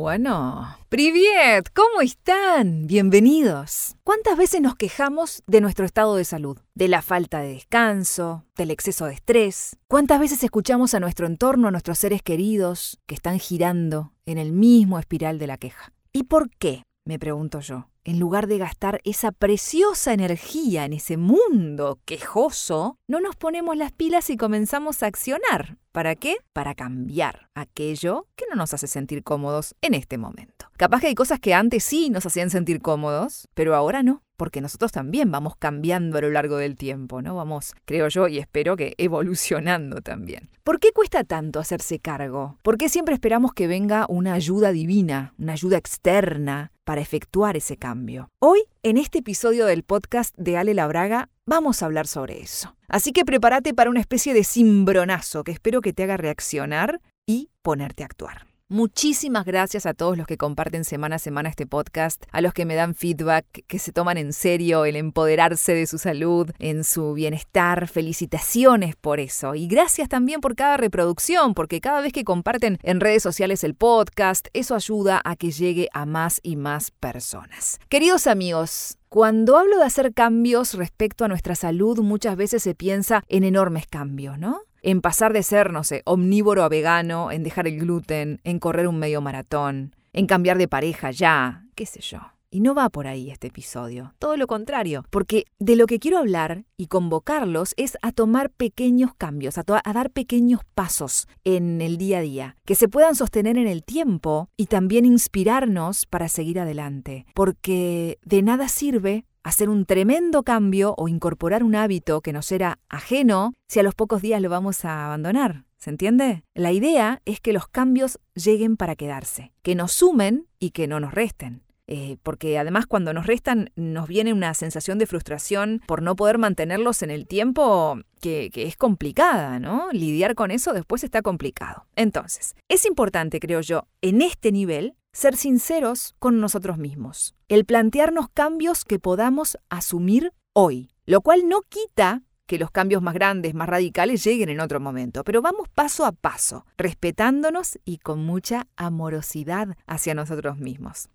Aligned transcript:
Bueno, 0.00 0.78
Privet, 0.88 1.68
¿cómo 1.74 2.00
están? 2.00 2.86
Bienvenidos. 2.86 3.96
¿Cuántas 4.02 4.38
veces 4.38 4.62
nos 4.62 4.74
quejamos 4.74 5.42
de 5.46 5.60
nuestro 5.60 5.84
estado 5.84 6.16
de 6.16 6.24
salud? 6.24 6.56
De 6.74 6.88
la 6.88 7.02
falta 7.02 7.40
de 7.40 7.52
descanso, 7.52 8.46
del 8.56 8.70
exceso 8.70 9.04
de 9.04 9.12
estrés. 9.12 9.76
¿Cuántas 9.88 10.18
veces 10.18 10.42
escuchamos 10.42 10.94
a 10.94 11.00
nuestro 11.00 11.26
entorno, 11.26 11.68
a 11.68 11.70
nuestros 11.70 11.98
seres 11.98 12.22
queridos, 12.22 12.98
que 13.04 13.14
están 13.14 13.38
girando 13.38 14.14
en 14.24 14.38
el 14.38 14.52
mismo 14.52 14.98
espiral 14.98 15.38
de 15.38 15.48
la 15.48 15.58
queja? 15.58 15.92
¿Y 16.14 16.22
por 16.22 16.48
qué? 16.48 16.82
Me 17.04 17.18
pregunto 17.18 17.60
yo 17.60 17.89
en 18.04 18.18
lugar 18.18 18.46
de 18.46 18.58
gastar 18.58 19.00
esa 19.04 19.32
preciosa 19.32 20.12
energía 20.12 20.84
en 20.84 20.92
ese 20.92 21.16
mundo 21.16 22.00
quejoso, 22.04 22.96
no 23.06 23.20
nos 23.20 23.36
ponemos 23.36 23.76
las 23.76 23.92
pilas 23.92 24.30
y 24.30 24.36
comenzamos 24.36 25.02
a 25.02 25.06
accionar. 25.06 25.78
¿Para 25.92 26.14
qué? 26.14 26.36
Para 26.52 26.74
cambiar 26.74 27.50
aquello 27.54 28.26
que 28.36 28.46
no 28.48 28.56
nos 28.56 28.72
hace 28.74 28.86
sentir 28.86 29.22
cómodos 29.22 29.74
en 29.82 29.94
este 29.94 30.18
momento. 30.18 30.69
Capaz 30.80 31.02
que 31.02 31.08
hay 31.08 31.14
cosas 31.14 31.38
que 31.40 31.52
antes 31.52 31.84
sí 31.84 32.08
nos 32.08 32.24
hacían 32.24 32.48
sentir 32.48 32.80
cómodos, 32.80 33.48
pero 33.52 33.76
ahora 33.76 34.02
no 34.02 34.22
porque 34.38 34.62
nosotros 34.62 34.92
también 34.92 35.30
vamos 35.30 35.54
cambiando 35.56 36.16
a 36.16 36.22
lo 36.22 36.30
largo 36.30 36.56
del 36.56 36.74
tiempo, 36.74 37.20
¿no? 37.20 37.34
Vamos, 37.36 37.74
creo 37.84 38.08
yo, 38.08 38.26
y 38.26 38.38
espero 38.38 38.74
que 38.74 38.94
evolucionando 38.96 40.00
también. 40.00 40.48
¿Por 40.64 40.80
qué 40.80 40.92
cuesta 40.92 41.24
tanto 41.24 41.60
hacerse 41.60 41.98
cargo? 41.98 42.56
¿Por 42.62 42.78
qué 42.78 42.88
siempre 42.88 43.12
esperamos 43.12 43.52
que 43.52 43.66
venga 43.66 44.06
una 44.08 44.32
ayuda 44.32 44.72
divina, 44.72 45.34
una 45.38 45.52
ayuda 45.52 45.76
externa 45.76 46.72
para 46.84 47.02
efectuar 47.02 47.58
ese 47.58 47.76
cambio? 47.76 48.30
Hoy, 48.38 48.60
en 48.82 48.96
este 48.96 49.18
episodio 49.18 49.66
del 49.66 49.82
podcast 49.82 50.34
de 50.38 50.56
Ale 50.56 50.72
Labraga, 50.72 51.28
vamos 51.44 51.82
a 51.82 51.84
hablar 51.84 52.06
sobre 52.06 52.40
eso. 52.40 52.74
Así 52.88 53.12
que 53.12 53.26
prepárate 53.26 53.74
para 53.74 53.90
una 53.90 54.00
especie 54.00 54.32
de 54.32 54.44
cimbronazo 54.44 55.44
que 55.44 55.52
espero 55.52 55.82
que 55.82 55.92
te 55.92 56.04
haga 56.04 56.16
reaccionar 56.16 57.02
y 57.26 57.50
ponerte 57.60 58.02
a 58.02 58.06
actuar. 58.06 58.49
Muchísimas 58.72 59.44
gracias 59.46 59.84
a 59.84 59.94
todos 59.94 60.16
los 60.16 60.28
que 60.28 60.36
comparten 60.36 60.84
semana 60.84 61.16
a 61.16 61.18
semana 61.18 61.48
este 61.48 61.66
podcast, 61.66 62.22
a 62.30 62.40
los 62.40 62.54
que 62.54 62.64
me 62.64 62.76
dan 62.76 62.94
feedback, 62.94 63.44
que 63.66 63.80
se 63.80 63.90
toman 63.90 64.16
en 64.16 64.32
serio 64.32 64.84
el 64.84 64.94
empoderarse 64.94 65.74
de 65.74 65.88
su 65.88 65.98
salud, 65.98 66.48
en 66.60 66.84
su 66.84 67.12
bienestar. 67.14 67.88
Felicitaciones 67.88 68.94
por 68.94 69.18
eso. 69.18 69.56
Y 69.56 69.66
gracias 69.66 70.08
también 70.08 70.40
por 70.40 70.54
cada 70.54 70.76
reproducción, 70.76 71.52
porque 71.54 71.80
cada 71.80 72.00
vez 72.00 72.12
que 72.12 72.22
comparten 72.22 72.78
en 72.84 73.00
redes 73.00 73.24
sociales 73.24 73.64
el 73.64 73.74
podcast, 73.74 74.46
eso 74.52 74.76
ayuda 74.76 75.20
a 75.24 75.34
que 75.34 75.50
llegue 75.50 75.88
a 75.92 76.06
más 76.06 76.38
y 76.44 76.54
más 76.54 76.92
personas. 76.92 77.80
Queridos 77.88 78.28
amigos, 78.28 78.98
cuando 79.08 79.58
hablo 79.58 79.78
de 79.78 79.84
hacer 79.84 80.14
cambios 80.14 80.74
respecto 80.74 81.24
a 81.24 81.28
nuestra 81.28 81.56
salud, 81.56 81.98
muchas 82.02 82.36
veces 82.36 82.62
se 82.62 82.76
piensa 82.76 83.24
en 83.26 83.42
enormes 83.42 83.88
cambios, 83.88 84.38
¿no? 84.38 84.60
En 84.82 85.00
pasar 85.00 85.32
de 85.32 85.42
ser, 85.42 85.72
no 85.72 85.84
sé, 85.84 86.02
omnívoro 86.04 86.62
a 86.62 86.68
vegano, 86.68 87.30
en 87.30 87.42
dejar 87.42 87.66
el 87.66 87.78
gluten, 87.78 88.40
en 88.44 88.58
correr 88.58 88.88
un 88.88 88.98
medio 88.98 89.20
maratón, 89.20 89.94
en 90.12 90.26
cambiar 90.26 90.58
de 90.58 90.68
pareja 90.68 91.10
ya, 91.10 91.64
qué 91.74 91.86
sé 91.86 92.00
yo. 92.00 92.20
Y 92.52 92.58
no 92.58 92.74
va 92.74 92.88
por 92.88 93.06
ahí 93.06 93.30
este 93.30 93.46
episodio, 93.46 94.12
todo 94.18 94.36
lo 94.36 94.48
contrario, 94.48 95.04
porque 95.10 95.44
de 95.60 95.76
lo 95.76 95.86
que 95.86 96.00
quiero 96.00 96.18
hablar 96.18 96.64
y 96.76 96.88
convocarlos 96.88 97.74
es 97.76 97.96
a 98.02 98.10
tomar 98.10 98.50
pequeños 98.50 99.14
cambios, 99.14 99.56
a, 99.56 99.62
a, 99.84 99.92
dar 99.92 100.10
pequeños 100.10 100.62
pasos 100.74 101.28
en 101.44 101.80
el 101.80 101.96
día 101.96 102.18
a 102.18 102.22
día, 102.22 102.56
que 102.64 102.74
se 102.74 102.88
puedan 102.88 103.14
sostener 103.14 103.56
en 103.56 103.68
el 103.68 103.84
tiempo 103.84 104.48
y 104.56 104.66
también 104.66 105.04
inspirarnos 105.04 106.06
para 106.06 106.28
seguir 106.28 106.58
adelante, 106.58 107.24
porque 107.34 108.18
de 108.24 108.42
nada 108.42 108.66
sirve 108.66 109.26
hacer 109.42 109.68
un 109.68 109.86
tremendo 109.86 110.42
cambio 110.42 110.94
o 110.96 111.08
incorporar 111.08 111.62
un 111.62 111.74
hábito 111.74 112.20
que 112.20 112.32
nos 112.32 112.50
era 112.52 112.78
ajeno 112.88 113.52
si 113.68 113.80
a 113.80 113.82
los 113.82 113.94
pocos 113.94 114.22
días 114.22 114.40
lo 114.42 114.50
vamos 114.50 114.84
a 114.84 115.06
abandonar. 115.06 115.64
¿Se 115.78 115.88
entiende? 115.88 116.44
La 116.54 116.72
idea 116.72 117.22
es 117.24 117.40
que 117.40 117.54
los 117.54 117.66
cambios 117.66 118.20
lleguen 118.34 118.76
para 118.76 118.96
quedarse, 118.96 119.52
que 119.62 119.74
nos 119.74 119.92
sumen 119.92 120.46
y 120.58 120.72
que 120.72 120.86
no 120.86 121.00
nos 121.00 121.14
resten. 121.14 121.62
Eh, 121.92 122.18
porque 122.22 122.56
además 122.56 122.86
cuando 122.86 123.12
nos 123.12 123.26
restan 123.26 123.72
nos 123.74 124.06
viene 124.06 124.32
una 124.32 124.54
sensación 124.54 124.98
de 124.98 125.06
frustración 125.06 125.82
por 125.88 126.02
no 126.02 126.14
poder 126.14 126.38
mantenerlos 126.38 127.02
en 127.02 127.10
el 127.10 127.26
tiempo 127.26 127.98
que, 128.20 128.50
que, 128.52 128.62
es 128.68 128.76
complicada, 128.76 129.58
¿no? 129.58 129.88
Lidiar 129.90 130.36
con 130.36 130.52
eso 130.52 130.72
después 130.72 131.02
está 131.02 131.20
complicado. 131.20 131.86
Entonces, 131.96 132.54
es 132.68 132.86
importante, 132.86 133.40
creo 133.40 133.60
yo, 133.60 133.88
en 134.02 134.22
este 134.22 134.52
nivel, 134.52 134.94
ser 135.12 135.36
sinceros 135.36 136.14
con 136.18 136.40
nosotros 136.40 136.78
mismos, 136.78 137.34
el 137.48 137.64
plantearnos 137.64 138.28
cambios 138.32 138.84
que 138.84 138.98
podamos 138.98 139.58
asumir 139.68 140.32
hoy, 140.52 140.90
lo 141.06 141.20
cual 141.20 141.48
no 141.48 141.62
quita 141.62 142.22
que 142.46 142.58
los 142.58 142.70
cambios 142.70 143.02
más 143.02 143.14
grandes, 143.14 143.54
más 143.54 143.68
radicales 143.68 144.24
lleguen 144.24 144.48
en 144.48 144.60
otro 144.60 144.80
momento, 144.80 145.22
pero 145.22 145.40
vamos 145.42 145.68
paso 145.68 146.04
a 146.04 146.12
paso, 146.12 146.66
respetándonos 146.76 147.78
y 147.84 147.98
con 147.98 148.24
mucha 148.24 148.66
amorosidad 148.76 149.76
hacia 149.86 150.14
nosotros 150.14 150.58
mismos. 150.58 151.08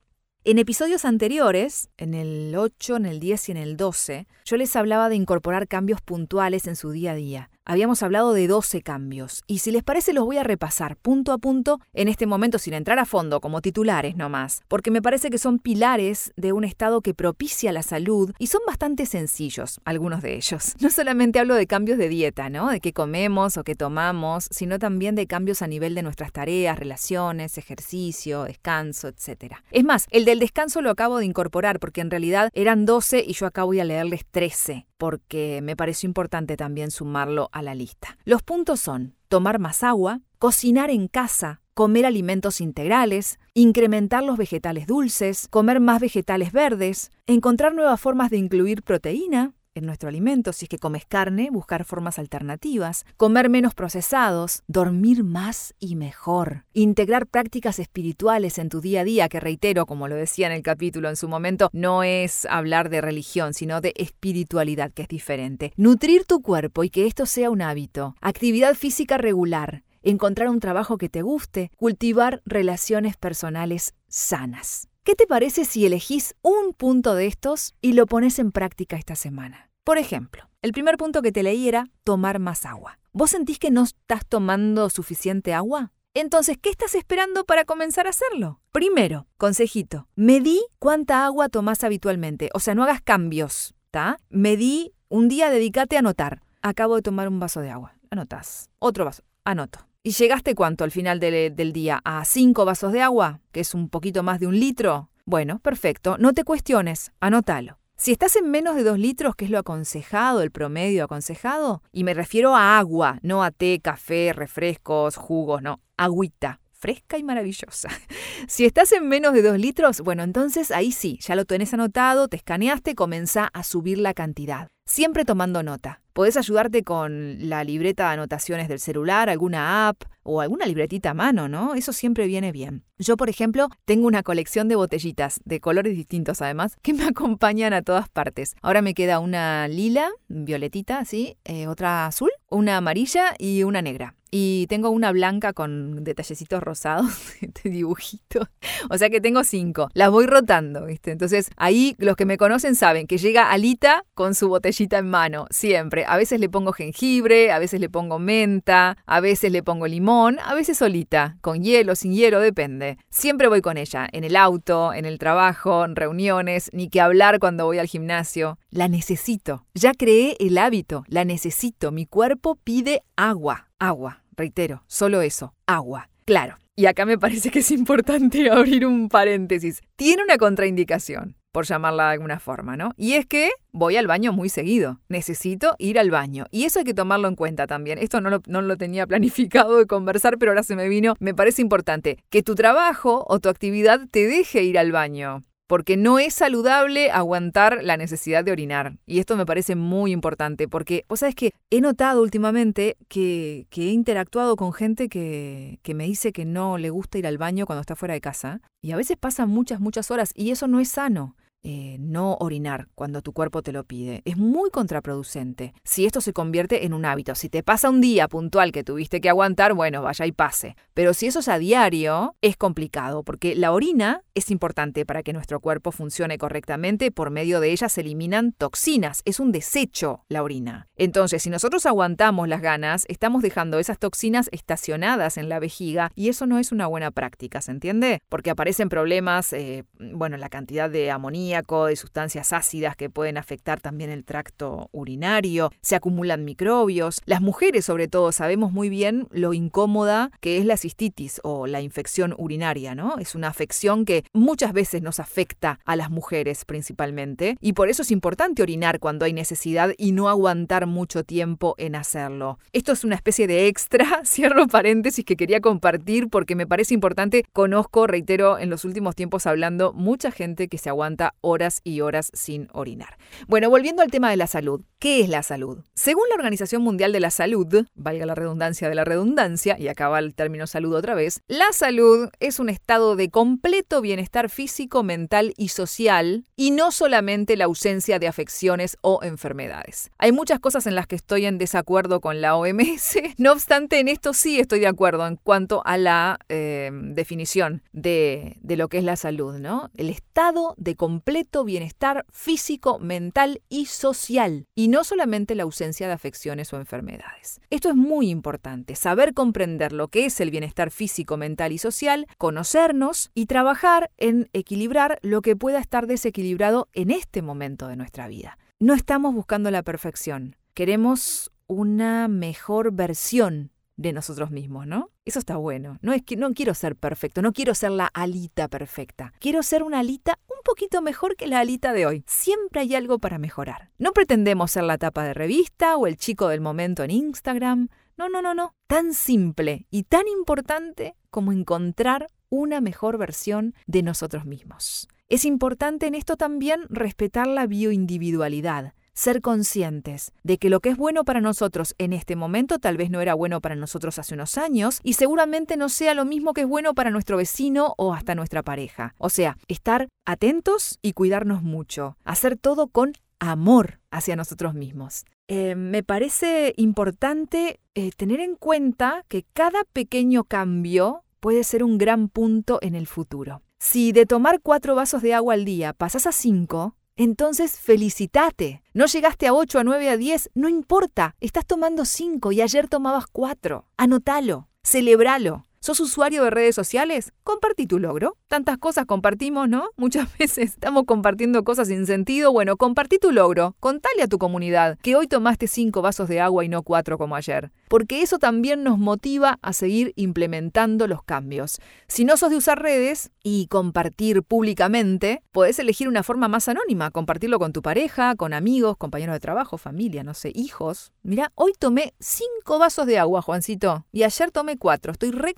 En 0.46 0.60
episodios 0.60 1.06
anteriores, 1.06 1.90
en 1.98 2.14
el 2.14 2.56
8, 2.56 2.98
en 2.98 3.06
el 3.08 3.20
10 3.20 3.50
y 3.50 3.52
en 3.52 3.58
el 3.58 3.78
12, 3.78 4.28
yo 4.46 4.58
les 4.58 4.76
hablaba 4.76 5.10
de 5.10 5.16
incorporar 5.16 5.68
cambios 5.68 6.02
puntuales 6.02 6.68
en 6.68 6.76
su 6.76 6.92
día 6.92 7.14
a 7.14 7.16
día. 7.16 7.50
Habíamos 7.68 8.04
hablado 8.04 8.34
de 8.34 8.48
12 8.48 8.84
cambios, 8.84 9.44
y 9.48 9.58
si 9.58 9.72
les 9.72 9.82
parece 9.82 10.14
los 10.14 10.24
voy 10.24 10.38
a 10.38 10.44
repasar 10.44 10.98
punto 10.98 11.32
a 11.32 11.40
punto 11.40 11.80
en 11.94 12.10
este 12.10 12.28
momento 12.28 12.60
sin 12.60 12.76
entrar 12.76 13.00
a 13.00 13.06
fondo, 13.06 13.42
como 13.42 13.60
titulares 13.60 14.16
nomás, 14.16 14.62
porque 14.68 14.92
me 14.92 15.02
parece 15.02 15.32
que 15.32 15.40
son 15.40 15.58
pilares 15.58 16.32
de 16.38 16.54
un 16.54 16.64
estado 16.64 17.02
que 17.02 17.16
propicia 17.16 17.72
la 17.72 17.82
salud 17.82 18.32
y 18.38 18.48
son 18.48 18.62
bastante 18.68 19.08
sencillos, 19.08 19.82
algunos 19.84 20.22
de 20.22 20.36
ellos. 20.36 20.74
No 20.86 20.92
solamente 20.92 21.40
hablo 21.40 21.56
de 21.56 21.66
cambios 21.66 21.98
de 21.98 22.08
dieta, 22.10 22.52
¿no? 22.52 22.70
De 22.70 22.80
qué 22.80 22.94
comemos 22.94 23.58
o 23.58 23.64
qué 23.64 23.74
tomamos, 23.74 24.48
sino 24.52 24.78
también 24.78 25.16
de 25.16 25.26
cambios 25.26 25.64
a 25.64 25.68
nivel 25.68 25.96
de 25.96 26.04
nuestras 26.04 26.32
tareas, 26.32 26.78
relaciones, 26.78 27.58
ejercicio, 27.58 28.44
descanso, 28.44 29.08
etc. 29.08 29.56
Es 29.72 29.84
más, 29.84 30.06
el 30.12 30.26
del 30.26 30.38
descanso 30.38 30.84
lo 30.84 30.92
acabo 30.92 31.18
de 31.18 31.26
incorporar 31.26 31.80
porque 31.80 32.02
en 32.02 32.12
realidad 32.12 32.52
eran 32.54 32.86
12 32.86 33.24
y 33.26 33.34
yo 33.34 33.48
acá 33.48 33.64
voy 33.64 33.80
a 33.80 33.84
leerles 33.84 34.28
13 34.30 34.86
porque 34.98 35.60
me 35.62 35.76
pareció 35.76 36.08
importante 36.08 36.58
también 36.58 36.92
sumarlo 36.92 37.50
a 37.52 37.62
la 37.62 37.76
lista. 37.76 38.18
Los 38.24 38.44
puntos 38.44 38.80
son 38.80 39.16
tomar 39.28 39.60
más 39.60 39.84
agua, 39.84 40.22
cocinar 40.40 40.90
en 40.90 41.08
casa, 41.08 41.62
comer 41.74 42.06
alimentos 42.06 42.62
integrales, 42.62 43.40
incrementar 43.54 44.24
los 44.24 44.38
vegetales 44.38 44.88
dulces, 44.88 45.48
comer 45.50 45.80
más 45.80 46.00
vegetales 46.00 46.52
verdes, 46.52 47.12
encontrar 47.28 47.76
nuevas 47.76 48.00
formas 48.00 48.30
de 48.30 48.38
incluir 48.38 48.82
proteína, 48.84 49.54
en 49.76 49.86
nuestro 49.86 50.10
alimento, 50.10 50.54
si 50.54 50.66
es 50.66 50.70
que 50.70 50.80
comes 50.80 51.06
carne, 51.06 51.50
buscar 51.52 51.84
formas 51.84 52.18
alternativas, 52.18 53.06
comer 53.18 53.50
menos 53.50 53.76
procesados, 53.76 54.64
dormir 54.68 55.24
más 55.24 55.76
y 55.80 55.96
mejor, 55.96 56.66
integrar 56.74 57.28
prácticas 57.28 57.78
espirituales 57.80 58.58
en 58.58 58.70
tu 58.70 58.82
día 58.82 59.02
a 59.02 59.04
día, 59.04 59.30
que 59.30 59.40
reitero, 59.40 59.86
como 59.86 60.08
lo 60.08 60.16
decía 60.16 60.48
en 60.48 60.54
el 60.54 60.64
capítulo 60.64 61.10
en 61.10 61.18
su 61.18 61.28
momento, 61.28 61.70
no 61.74 62.04
es 62.04 62.46
hablar 62.50 62.90
de 62.90 63.02
religión, 63.02 63.54
sino 63.54 63.82
de 63.82 63.94
espiritualidad, 63.98 64.92
que 64.92 65.04
es 65.04 65.08
diferente. 65.10 65.74
Nutrir 65.76 66.26
tu 66.26 66.42
cuerpo 66.42 66.84
y 66.84 66.90
que 66.90 67.06
esto 67.06 67.26
sea 67.26 67.50
un 67.50 67.62
hábito. 67.62 68.16
Actividad 68.22 68.76
física 68.76 69.18
regular. 69.18 69.84
Encontrar 70.04 70.50
un 70.50 70.60
trabajo 70.60 70.98
que 70.98 71.10
te 71.10 71.22
guste, 71.22 71.72
cultivar 71.76 72.42
relaciones 72.46 73.18
personales 73.18 73.94
sanas. 74.08 74.88
¿Qué 75.04 75.14
te 75.14 75.28
parece 75.28 75.66
si 75.66 75.86
elegís 75.86 76.36
un 76.42 76.74
punto 76.74 77.14
de 77.14 77.28
estos 77.28 77.76
y 77.80 77.94
lo 77.94 78.08
pones 78.08 78.40
en 78.40 78.52
práctica 78.52 78.98
esta 78.98 79.16
semana? 79.16 79.65
Por 79.86 80.00
ejemplo, 80.00 80.50
el 80.64 80.72
primer 80.72 80.98
punto 80.98 81.22
que 81.22 81.32
te 81.32 81.44
leí 81.44 81.68
era 81.68 81.86
tomar 82.04 82.40
más 82.40 82.66
agua. 82.66 82.98
¿Vos 83.14 83.30
sentís 83.30 83.60
que 83.60 83.70
no 83.70 83.84
estás 83.84 84.26
tomando 84.26 84.90
suficiente 84.90 85.54
agua? 85.54 85.92
Entonces, 86.16 86.58
¿qué 86.60 86.72
estás 86.72 86.96
esperando 86.96 87.46
para 87.46 87.66
comenzar 87.66 88.08
a 88.08 88.10
hacerlo? 88.10 88.60
Primero, 88.72 89.28
consejito, 89.38 90.08
medí 90.16 90.60
cuánta 90.80 91.24
agua 91.24 91.50
tomás 91.50 91.84
habitualmente. 91.84 92.50
O 92.56 92.60
sea, 92.60 92.74
no 92.74 92.82
hagas 92.82 93.02
cambios, 93.04 93.76
¿está? 93.86 94.18
Medí, 94.30 94.92
un 95.08 95.28
día 95.28 95.52
dedícate 95.52 95.98
a 95.98 96.00
anotar. 96.00 96.42
Acabo 96.64 96.96
de 96.96 97.04
tomar 97.04 97.28
un 97.28 97.40
vaso 97.40 97.62
de 97.62 97.70
agua. 97.70 97.94
Anotás. 98.10 98.72
Otro 98.80 99.06
vaso. 99.06 99.22
Anoto. 99.44 99.86
¿Y 100.02 100.14
llegaste 100.14 100.56
cuánto 100.56 100.84
al 100.84 100.90
final 100.90 101.20
del, 101.20 101.74
día? 101.74 102.02
¿A 102.04 102.26
cinco 102.26 102.66
vasos 102.66 102.92
de 102.92 103.04
agua? 103.04 103.40
Que 103.52 103.60
es 103.60 103.76
un 103.76 103.90
poquito 103.90 104.24
más 104.24 104.40
de 104.40 104.48
un 104.48 104.60
litro. 104.60 105.12
Bueno, 105.26 105.60
perfecto. 105.60 106.18
No 106.18 106.34
te 106.34 106.44
cuestiones. 106.44 107.12
Anótalo. 107.20 107.78
Si 107.98 108.12
estás 108.12 108.36
en 108.36 108.52
menos 108.52 108.76
de 108.76 108.84
dos 108.84 109.00
litros, 109.00 109.36
que 109.36 109.46
es 109.46 109.52
lo 109.52 109.58
aconsejado, 109.58 110.42
el 110.42 110.52
promedio 110.52 111.06
aconsejado, 111.06 111.82
y 111.94 112.04
me 112.04 112.14
refiero 112.14 112.54
a 112.54 112.78
agua, 112.78 113.20
no 113.22 113.42
a 113.42 113.52
té, 113.52 113.80
café, 113.82 114.34
refrescos, 114.34 115.16
jugos, 115.16 115.62
no, 115.62 115.80
agüita 115.96 116.60
fresca 116.86 117.18
y 117.18 117.24
maravillosa. 117.24 117.90
Si 118.48 118.64
estás 118.64 118.92
en 118.92 119.08
menos 119.08 119.34
de 119.34 119.42
2 119.42 119.58
litros, 119.58 120.02
bueno, 120.02 120.22
entonces 120.22 120.70
ahí 120.70 120.92
sí, 120.92 121.18
ya 121.22 121.36
lo 121.36 121.46
tenés 121.46 121.74
anotado, 121.74 122.28
te 122.28 122.38
escaneaste, 122.38 122.94
comenzá 122.94 123.50
a 123.54 123.64
subir 123.64 123.98
la 123.98 124.14
cantidad. 124.14 124.68
Siempre 124.86 125.26
tomando 125.26 125.64
nota. 125.64 126.02
Podés 126.14 126.38
ayudarte 126.38 126.84
con 126.84 127.50
la 127.50 127.64
libreta 127.64 128.08
de 128.08 128.14
anotaciones 128.14 128.68
del 128.68 128.80
celular, 128.80 129.30
alguna 129.30 129.88
app 129.88 130.04
o 130.22 130.42
alguna 130.42 130.68
libretita 130.68 131.10
a 131.10 131.14
mano, 131.16 131.48
¿no? 131.48 131.74
Eso 131.74 131.92
siempre 131.92 132.28
viene 132.28 132.52
bien. 132.52 132.84
Yo, 133.00 133.18
por 133.18 133.30
ejemplo, 133.30 133.70
tengo 133.86 134.06
una 134.06 134.22
colección 134.22 134.68
de 134.68 134.76
botellitas, 134.76 135.42
de 135.44 135.60
colores 135.60 135.96
distintos 135.96 136.42
además, 136.44 136.78
que 136.84 136.94
me 136.94 137.06
acompañan 137.06 137.74
a 137.74 137.82
todas 137.82 138.10
partes. 138.10 138.56
Ahora 138.62 138.84
me 138.84 138.94
queda 138.94 139.20
una 139.20 139.68
lila, 139.68 140.12
violetita, 140.28 141.04
¿sí? 141.04 141.38
Eh, 141.46 141.68
otra 141.68 142.06
azul, 142.06 142.30
una 142.50 142.78
amarilla 142.78 143.34
y 143.40 143.64
una 143.64 143.82
negra 143.82 144.16
y 144.38 144.68
tengo 144.68 144.90
una 144.90 145.14
blanca 145.14 145.54
con 145.54 146.04
detallecitos 146.04 146.62
rosados, 146.62 147.08
este 147.42 147.70
dibujito. 147.70 148.50
O 148.90 148.98
sea 148.98 149.10
que 149.10 149.22
tengo 149.22 149.46
cinco. 149.46 149.88
Las 149.94 150.12
voy 150.12 150.26
rotando, 150.26 150.86
¿viste? 150.86 151.12
Entonces 151.12 151.52
ahí 151.56 151.96
los 152.00 152.18
que 152.18 152.26
me 152.26 152.38
conocen 152.38 152.76
saben 152.76 153.08
que 153.08 153.18
llega 153.18 153.50
Alita 153.50 154.04
con 154.14 154.36
su 154.36 154.50
botellita 154.50 154.98
en 154.98 155.10
mano, 155.10 155.48
siempre. 155.52 156.04
A 156.06 156.18
veces 156.18 156.42
le 156.42 156.50
pongo 156.50 156.74
jengibre, 156.74 157.54
a 157.54 157.60
veces 157.60 157.80
le 157.80 157.88
pongo 157.88 158.20
menta, 158.20 158.98
a 159.06 159.22
veces 159.22 159.54
le 159.54 159.64
pongo 159.64 159.88
limón, 159.88 160.38
a 160.44 160.54
veces 160.54 160.80
solita, 160.80 161.38
con 161.40 161.64
hielo, 161.64 161.96
sin 161.96 162.12
hielo, 162.12 162.42
depende. 162.42 162.98
Siempre 163.10 163.48
voy 163.48 163.62
con 163.62 163.78
ella, 163.78 164.06
en 164.12 164.26
el 164.26 164.36
auto, 164.36 164.94
en 164.94 165.06
el 165.06 165.18
trabajo, 165.18 165.86
en 165.86 165.96
reuniones, 165.96 166.70
ni 166.74 166.90
que 166.90 167.00
hablar 167.00 167.40
cuando 167.40 167.64
voy 167.64 167.80
al 167.80 167.88
gimnasio. 167.88 168.60
La 168.70 168.90
necesito. 168.90 169.66
Ya 169.74 169.94
creé 169.94 170.36
el 170.42 170.58
hábito, 170.58 171.06
la 171.08 171.24
necesito. 171.24 171.94
Mi 171.94 172.06
cuerpo 172.06 172.58
pide 172.62 173.02
agua. 173.16 173.70
Agua, 173.78 174.24
reitero, 174.36 174.84
solo 174.88 175.22
eso, 175.22 175.54
agua. 175.66 176.10
Claro. 176.26 176.58
Y 176.76 176.88
acá 176.88 177.06
me 177.06 177.18
parece 177.18 177.52
que 177.52 177.60
es 177.60 177.72
importante 177.72 178.50
abrir 178.52 178.86
un 178.86 179.10
paréntesis. 179.10 179.82
Tiene 179.96 180.24
una 180.24 180.38
contraindicación 180.38 181.38
por 181.54 181.66
llamarla 181.66 182.08
de 182.08 182.14
alguna 182.14 182.38
forma, 182.38 182.76
¿no? 182.76 182.92
Y 182.98 183.14
es 183.14 183.26
que 183.26 183.52
voy 183.72 183.96
al 183.96 184.08
baño 184.08 184.34
muy 184.34 184.50
seguido. 184.50 185.00
Necesito 185.08 185.76
ir 185.78 185.98
al 185.98 186.12
baño. 186.12 186.48
Y 186.52 186.66
eso 186.66 186.80
hay 186.80 186.86
que 186.86 186.94
tomarlo 186.94 187.30
en 187.30 187.36
cuenta 187.36 187.66
también. 187.66 187.98
Esto 187.98 188.20
no 188.20 188.30
lo, 188.30 188.42
no 188.48 188.62
lo 188.62 188.76
tenía 188.76 189.08
planificado 189.08 189.78
de 189.78 189.86
conversar, 189.86 190.38
pero 190.38 190.52
ahora 190.52 190.64
se 190.64 190.76
me 190.76 190.90
vino. 190.90 191.16
Me 191.20 191.34
parece 191.34 191.62
importante 191.62 192.18
que 192.30 192.44
tu 192.44 192.56
trabajo 192.56 193.26
o 193.30 193.40
tu 193.40 193.48
actividad 193.48 194.02
te 194.12 194.28
deje 194.28 194.64
ir 194.64 194.78
al 194.78 194.92
baño 194.92 195.46
porque 195.68 195.98
no 195.98 196.20
es 196.20 196.34
saludable 196.34 197.12
aguantar 197.12 197.84
la 197.84 197.98
necesidad 197.98 198.44
de 198.44 198.52
orinar. 198.52 198.98
Y 199.06 199.20
esto 199.20 199.36
me 199.36 199.46
parece 199.46 199.76
muy 199.76 200.12
importante, 200.12 200.68
porque, 200.68 201.06
vos 201.10 201.22
sabes 201.22 201.36
que 201.36 201.54
he 201.70 201.82
notado 201.82 202.22
últimamente 202.22 202.98
que, 203.08 203.68
he 203.76 203.92
interactuado 203.92 204.56
con 204.56 204.74
gente 204.74 205.10
que, 205.10 205.80
que, 205.82 205.94
me 205.94 206.06
dice 206.06 206.32
que 206.32 206.46
no 206.46 206.78
le 206.78 206.90
gusta 206.90 207.18
ir 207.18 207.28
al 207.28 207.38
baño 207.38 207.66
cuando 207.66 207.82
está 207.82 207.96
fuera 207.96 208.14
de 208.14 208.22
casa, 208.22 208.62
y 208.82 208.92
a 208.92 208.98
veces 208.98 209.18
pasan 209.18 209.50
muchas, 209.50 209.80
muchas 209.80 210.12
horas, 210.12 210.32
y 210.36 210.52
eso 210.52 210.68
no 210.68 210.80
es 210.80 210.90
sano. 210.90 211.36
Eh, 211.68 211.98
no 212.00 212.38
orinar 212.42 212.90
cuando 212.94 213.24
tu 213.24 213.34
cuerpo 213.34 213.64
te 213.64 213.72
lo 213.72 213.84
pide. 213.86 214.22
Es 214.26 214.38
muy 214.38 214.70
contraproducente. 214.70 215.74
Si 215.84 216.06
esto 216.06 216.22
se 216.22 216.32
convierte 216.32 216.86
en 216.86 216.94
un 216.94 217.06
hábito, 217.06 217.34
si 217.34 217.50
te 217.50 217.64
pasa 217.64 217.90
un 217.90 218.02
día 218.02 218.28
puntual 218.28 218.72
que 218.72 218.84
tuviste 218.84 219.20
que 219.20 219.30
aguantar, 219.30 219.74
bueno, 219.74 220.04
vaya 220.04 220.28
y 220.28 220.32
pase. 220.32 220.76
Pero 220.94 221.16
si 221.16 221.26
eso 221.26 221.40
es 221.40 221.48
a 221.48 221.58
diario, 221.58 222.36
es 222.42 222.56
complicado, 222.56 223.24
porque 223.24 223.56
la 223.56 223.72
orina 223.72 224.22
es 224.36 224.52
importante 224.52 225.08
para 225.08 225.24
que 225.24 225.34
nuestro 225.34 225.60
cuerpo 225.60 225.92
funcione 225.92 226.38
correctamente. 226.38 227.10
Por 227.10 227.32
medio 227.32 227.60
de 227.60 227.72
ella 227.72 227.90
se 227.90 228.02
eliminan 228.02 228.52
toxinas. 228.52 229.24
Es 229.26 229.40
un 229.40 229.52
desecho 229.52 230.24
la 230.30 230.44
orina. 230.44 230.88
Entonces, 230.98 231.42
si 231.42 231.50
nosotros 231.50 231.88
aguantamos 231.88 232.48
las 232.48 232.62
ganas, 232.62 233.06
estamos 233.08 233.42
dejando 233.42 233.80
esas 233.80 233.98
toxinas 233.98 234.50
estacionadas 234.52 235.38
en 235.38 235.50
la 235.50 235.58
vejiga 235.58 236.12
y 236.14 236.30
eso 236.30 236.46
no 236.46 236.60
es 236.60 236.72
una 236.72 236.86
buena 236.86 237.10
práctica, 237.10 237.60
¿se 237.62 237.72
entiende? 237.72 238.22
Porque 238.30 238.52
aparecen 238.52 238.88
problemas, 238.88 239.52
eh, 239.52 239.86
bueno, 239.98 240.38
la 240.38 240.50
cantidad 240.50 240.92
de 240.92 241.10
amonía, 241.10 241.55
de 241.62 241.96
sustancias 241.96 242.54
ácidas 242.54 242.96
que 242.96 243.10
pueden 243.10 243.38
afectar 243.38 243.80
también 243.80 244.10
el 244.10 244.24
tracto 244.24 244.90
urinario, 244.92 245.72
se 245.82 245.96
acumulan 245.96 246.46
microbios. 246.46 247.22
Las 247.26 247.42
mujeres, 247.42 247.86
sobre 247.86 248.08
todo, 248.08 248.32
sabemos 248.32 248.72
muy 248.72 248.90
bien 248.90 249.28
lo 249.32 249.54
incómoda 249.54 250.32
que 250.42 250.58
es 250.58 250.66
la 250.66 250.78
cistitis 250.78 251.40
o 251.44 251.68
la 251.68 251.82
infección 251.82 252.36
urinaria, 252.38 252.96
¿no? 252.96 253.18
Es 253.18 253.36
una 253.36 253.48
afección 253.48 254.06
que 254.06 254.24
muchas 254.34 254.74
veces 254.74 255.02
nos 255.02 255.20
afecta 255.20 255.80
a 255.86 255.96
las 255.96 256.10
mujeres 256.10 256.66
principalmente 256.66 257.58
y 257.62 257.74
por 257.74 257.90
eso 257.90 258.02
es 258.02 258.12
importante 258.12 258.62
orinar 258.62 259.00
cuando 259.00 259.26
hay 259.26 259.34
necesidad 259.34 259.92
y 259.98 260.12
no 260.12 260.30
aguantar 260.30 260.88
mucho 260.88 261.24
tiempo 261.24 261.76
en 261.78 261.96
hacerlo. 261.96 262.60
Esto 262.74 262.92
es 262.92 263.04
una 263.04 263.16
especie 263.16 263.48
de 263.48 263.68
extra, 263.68 264.22
cierro 264.26 264.68
paréntesis 264.68 265.26
que 265.26 265.36
quería 265.36 265.62
compartir 265.62 266.30
porque 266.30 266.56
me 266.56 266.68
parece 266.68 266.94
importante. 266.94 267.46
Conozco, 267.54 268.08
reitero, 268.08 268.60
en 268.60 268.70
los 268.70 268.86
últimos 268.86 269.16
tiempos 269.16 269.46
hablando, 269.48 269.94
mucha 269.94 270.32
gente 270.32 270.68
que 270.68 270.78
se 270.78 270.90
aguanta 270.90 271.34
horas 271.46 271.82
y 271.84 272.02
horas 272.02 272.32
sin 272.34 272.68
orinar. 272.74 273.18
Bueno, 273.48 273.70
volviendo 273.70 274.02
al 274.02 274.12
tema 274.12 274.30
de 274.30 274.38
la 274.38 274.48
salud. 274.48 274.82
¿Qué 275.00 275.22
es 275.22 275.30
la 275.30 275.44
salud? 275.44 275.84
Según 275.94 276.24
la 276.30 276.36
Organización 276.36 276.82
Mundial 276.82 277.12
de 277.12 277.20
la 277.20 277.30
Salud, 277.30 277.86
valga 277.94 278.26
la 278.26 278.34
redundancia 278.34 278.90
de 278.90 278.96
la 278.96 279.06
redundancia, 279.06 279.78
y 279.78 279.88
acaba 279.88 280.18
el 280.18 280.34
término 280.34 280.66
salud 280.66 280.96
otra 280.96 281.14
vez, 281.14 281.42
la 281.48 281.72
salud 281.74 282.30
es 282.40 282.60
un 282.60 282.70
estado 282.70 283.16
de 283.16 283.30
completo 283.30 284.02
bienestar 284.02 284.50
físico, 284.50 285.04
mental 285.04 285.54
y 285.58 285.68
social, 285.68 286.46
y 286.56 286.72
no 286.72 286.92
solamente 286.92 287.56
la 287.56 287.66
ausencia 287.66 288.18
de 288.18 288.28
afecciones 288.28 288.98
o 289.02 289.20
enfermedades. 289.22 290.10
Hay 290.18 290.32
muchas 290.32 290.60
cosas 290.60 290.88
en 290.88 290.96
las 290.96 291.06
que 291.06 291.16
estoy 291.16 291.46
en 291.46 291.60
desacuerdo 291.60 292.20
con 292.20 292.42
la 292.42 292.56
OMS, 292.56 293.20
no 293.38 293.52
obstante, 293.52 294.00
en 294.00 294.08
esto 294.08 294.34
sí 294.34 294.60
estoy 294.60 294.80
de 294.80 294.88
acuerdo 294.88 295.28
en 295.28 295.36
cuanto 295.36 295.84
a 295.86 295.98
la 295.98 296.40
eh, 296.50 296.90
definición 296.92 297.84
de, 297.92 298.58
de 298.62 298.78
lo 298.78 298.88
que 298.88 298.98
es 298.98 299.04
la 299.04 299.18
salud, 299.18 299.60
¿no? 299.60 299.92
El 299.96 300.10
estado 300.10 300.74
de 300.78 300.96
completo 300.96 301.35
bienestar 301.66 302.26
físico, 302.32 303.00
mental 303.00 303.62
y 303.70 303.86
social, 303.88 304.66
y 304.76 304.88
no 304.88 305.04
solamente 305.04 305.56
la 305.56 305.64
ausencia 305.64 306.08
de 306.08 306.14
afecciones 306.14 306.72
o 306.74 306.78
enfermedades. 306.78 307.60
Esto 307.70 307.90
es 307.90 307.96
muy 307.96 308.30
importante, 308.30 308.96
saber 308.96 309.34
comprender 309.34 309.92
lo 309.92 310.08
que 310.08 310.26
es 310.26 310.40
el 310.40 310.52
bienestar 310.52 310.92
físico, 310.92 311.38
mental 311.38 311.72
y 311.72 311.78
social, 311.78 312.28
conocernos 312.38 313.32
y 313.34 313.48
trabajar 313.48 314.12
en 314.18 314.50
equilibrar 314.54 315.20
lo 315.22 315.42
que 315.42 315.56
pueda 315.56 315.80
estar 315.80 316.08
desequilibrado 316.08 316.88
en 316.94 317.12
este 317.12 317.42
momento 317.42 317.88
de 317.88 317.96
nuestra 317.96 318.28
vida. 318.28 318.58
No 318.80 318.94
estamos 318.94 319.34
buscando 319.34 319.72
la 319.72 319.84
perfección, 319.84 320.56
queremos 320.74 321.52
una 321.68 322.28
mejor 322.28 322.92
versión 322.92 323.72
de 323.98 324.14
nosotros 324.14 324.52
mismos, 324.52 324.88
¿no? 324.88 325.10
Eso 325.26 325.40
está 325.40 325.58
bueno. 325.58 325.98
No 326.02 326.14
es 326.14 326.24
que 326.24 326.36
no 326.36 326.54
quiero 326.54 326.74
ser 326.74 326.96
perfecto, 326.96 327.42
no 327.42 327.54
quiero 327.54 327.74
ser 327.76 327.92
la 327.92 328.08
alita 328.08 328.68
perfecta. 328.68 329.34
Quiero 329.40 329.64
ser 329.64 329.84
una 329.84 330.00
alita 330.00 330.40
un 330.48 330.62
poquito 330.64 331.02
mejor 331.02 331.36
que 331.36 331.48
la 331.48 331.60
alita 331.60 331.94
de 331.94 332.06
hoy. 332.06 332.24
Siempre 332.28 332.82
hay 332.82 332.96
algo 332.96 333.20
para 333.20 333.38
mejorar. 333.38 333.92
No 333.98 334.12
pretendemos 334.12 334.72
ser 334.72 334.84
la 334.84 334.98
tapa 334.98 335.24
de 335.24 335.34
revista 335.34 335.98
o 335.98 336.08
el 336.08 336.18
chico 336.18 336.48
del 336.48 336.62
momento 336.62 337.04
en 337.04 337.12
Instagram. 337.12 337.90
No, 338.18 338.30
no, 338.30 338.42
no, 338.42 338.54
no. 338.54 338.74
Tan 338.88 339.14
simple 339.14 339.88
y 339.90 340.04
tan 340.04 340.28
importante 340.28 341.16
como 341.30 341.52
encontrar 341.52 342.28
una 342.50 342.82
mejor 342.82 343.18
versión 343.18 343.74
de 343.88 344.04
nosotros 344.04 344.46
mismos. 344.46 345.08
Es 345.28 345.44
importante 345.44 346.06
en 346.06 346.16
esto 346.16 346.38
también 346.38 346.86
respetar 346.90 347.48
la 347.48 347.66
bioindividualidad 347.66 348.94
ser 349.16 349.42
conscientes 349.42 350.32
de 350.44 350.60
que 350.60 350.70
lo 350.70 350.82
que 350.82 350.90
es 350.90 350.98
bueno 350.98 351.24
para 351.24 351.42
nosotros 351.42 351.96
en 351.98 352.14
este 352.14 352.36
momento 352.36 352.78
tal 352.78 352.98
vez 352.98 353.10
no 353.10 353.22
era 353.22 353.34
bueno 353.34 353.62
para 353.62 353.76
nosotros 353.76 354.20
hace 354.20 354.36
unos 354.36 354.60
años 354.60 355.00
y 355.02 355.14
seguramente 355.14 355.78
no 355.78 355.90
sea 355.90 356.14
lo 356.14 356.26
mismo 356.26 356.54
que 356.54 356.62
es 356.62 356.68
bueno 356.68 356.94
para 356.94 357.10
nuestro 357.10 357.38
vecino 357.38 357.96
o 357.98 358.14
hasta 358.14 358.36
nuestra 358.36 358.62
pareja. 358.62 359.16
O 359.18 359.30
sea, 359.30 359.58
estar 359.68 360.10
atentos 360.26 361.00
y 361.02 361.14
cuidarnos 361.14 361.64
mucho, 361.64 362.18
hacer 362.24 362.58
todo 362.58 362.88
con 362.88 363.14
amor 363.40 364.00
hacia 364.12 364.36
nosotros 364.36 364.74
mismos. 364.74 365.26
Eh, 365.48 365.76
me 365.76 366.04
parece 366.04 366.74
importante 366.78 367.80
eh, 367.94 368.12
tener 368.16 368.40
en 368.40 368.56
cuenta 368.56 369.24
que 369.28 369.46
cada 369.54 369.84
pequeño 369.94 370.44
cambio 370.44 371.24
puede 371.40 371.64
ser 371.64 371.84
un 371.84 371.98
gran 371.98 372.28
punto 372.28 372.80
en 372.82 372.96
el 372.96 373.08
futuro. 373.08 373.62
Si 373.78 374.12
de 374.12 374.26
tomar 374.26 374.62
cuatro 374.62 374.96
vasos 374.96 375.22
de 375.22 375.34
agua 375.34 375.54
al 375.54 375.64
día 375.64 375.94
pasas 375.94 376.26
a 376.26 376.32
cinco, 376.32 376.96
entonces 377.16 377.80
felicitate. 377.80 378.82
No 378.94 379.06
llegaste 379.06 379.48
a 379.48 379.54
8, 379.54 379.80
a 379.80 379.84
9, 379.84 380.10
a 380.10 380.18
10, 380.18 380.52
no 380.54 380.70
importa. 380.70 381.36
Estás 381.40 381.66
tomando 381.66 382.06
5 382.06 382.52
y 382.52 382.62
ayer 382.62 382.88
tomabas 382.88 383.28
4. 383.28 383.86
Anótalo, 383.98 384.68
celebralo. 384.84 385.66
¿Sos 385.86 386.00
usuario 386.00 386.44
de 386.44 386.50
redes 386.50 386.74
sociales? 386.74 387.32
Compartí 387.44 387.86
tu 387.86 388.00
logro. 388.00 388.38
Tantas 388.48 388.80
cosas 388.80 389.06
compartimos, 389.06 389.70
¿no? 389.70 389.90
Muchas 389.98 390.36
veces 390.40 390.72
estamos 390.72 391.04
compartiendo 391.06 391.64
cosas 391.64 391.90
sin 391.90 392.08
sentido. 392.08 392.52
Bueno, 392.52 392.76
compartí 392.76 393.20
tu 393.20 393.32
logro. 393.32 393.76
Contale 393.80 394.24
a 394.24 394.28
tu 394.28 394.40
comunidad 394.40 394.98
que 395.04 395.16
hoy 395.16 395.28
tomaste 395.28 395.68
cinco 395.68 396.02
vasos 396.02 396.28
de 396.28 396.42
agua 396.42 396.66
y 396.66 396.70
no 396.70 396.82
cuatro 396.82 397.20
como 397.20 397.36
ayer. 397.36 397.72
Porque 397.88 398.24
eso 398.24 398.40
también 398.40 398.84
nos 398.84 398.98
motiva 398.98 399.60
a 399.62 399.74
seguir 399.74 400.12
implementando 400.16 401.06
los 401.06 401.24
cambios. 401.24 401.78
Si 402.08 402.26
no 402.26 402.36
sos 402.36 402.50
de 402.50 402.58
usar 402.58 402.82
redes 402.82 403.30
y 403.44 403.68
compartir 403.68 404.42
públicamente, 404.42 405.44
podés 405.52 405.78
elegir 405.78 406.08
una 406.08 406.24
forma 406.24 406.48
más 406.48 406.68
anónima. 406.68 407.12
Compartirlo 407.12 407.60
con 407.60 407.74
tu 407.74 407.84
pareja, 407.84 408.36
con 408.36 408.54
amigos, 408.54 408.98
compañeros 408.98 409.36
de 409.36 409.40
trabajo, 409.40 409.78
familia, 409.78 410.24
no 410.24 410.34
sé, 410.34 410.52
hijos. 410.56 411.12
Mira, 411.22 411.52
hoy 411.54 411.74
tomé 411.78 412.16
cinco 412.20 412.80
vasos 412.80 413.06
de 413.06 413.20
agua, 413.20 413.44
Juancito. 413.44 414.08
Y 414.12 414.24
ayer 414.24 414.50
tomé 414.50 414.78
cuatro. 414.78 415.12
Estoy 415.12 415.30
re 415.30 415.54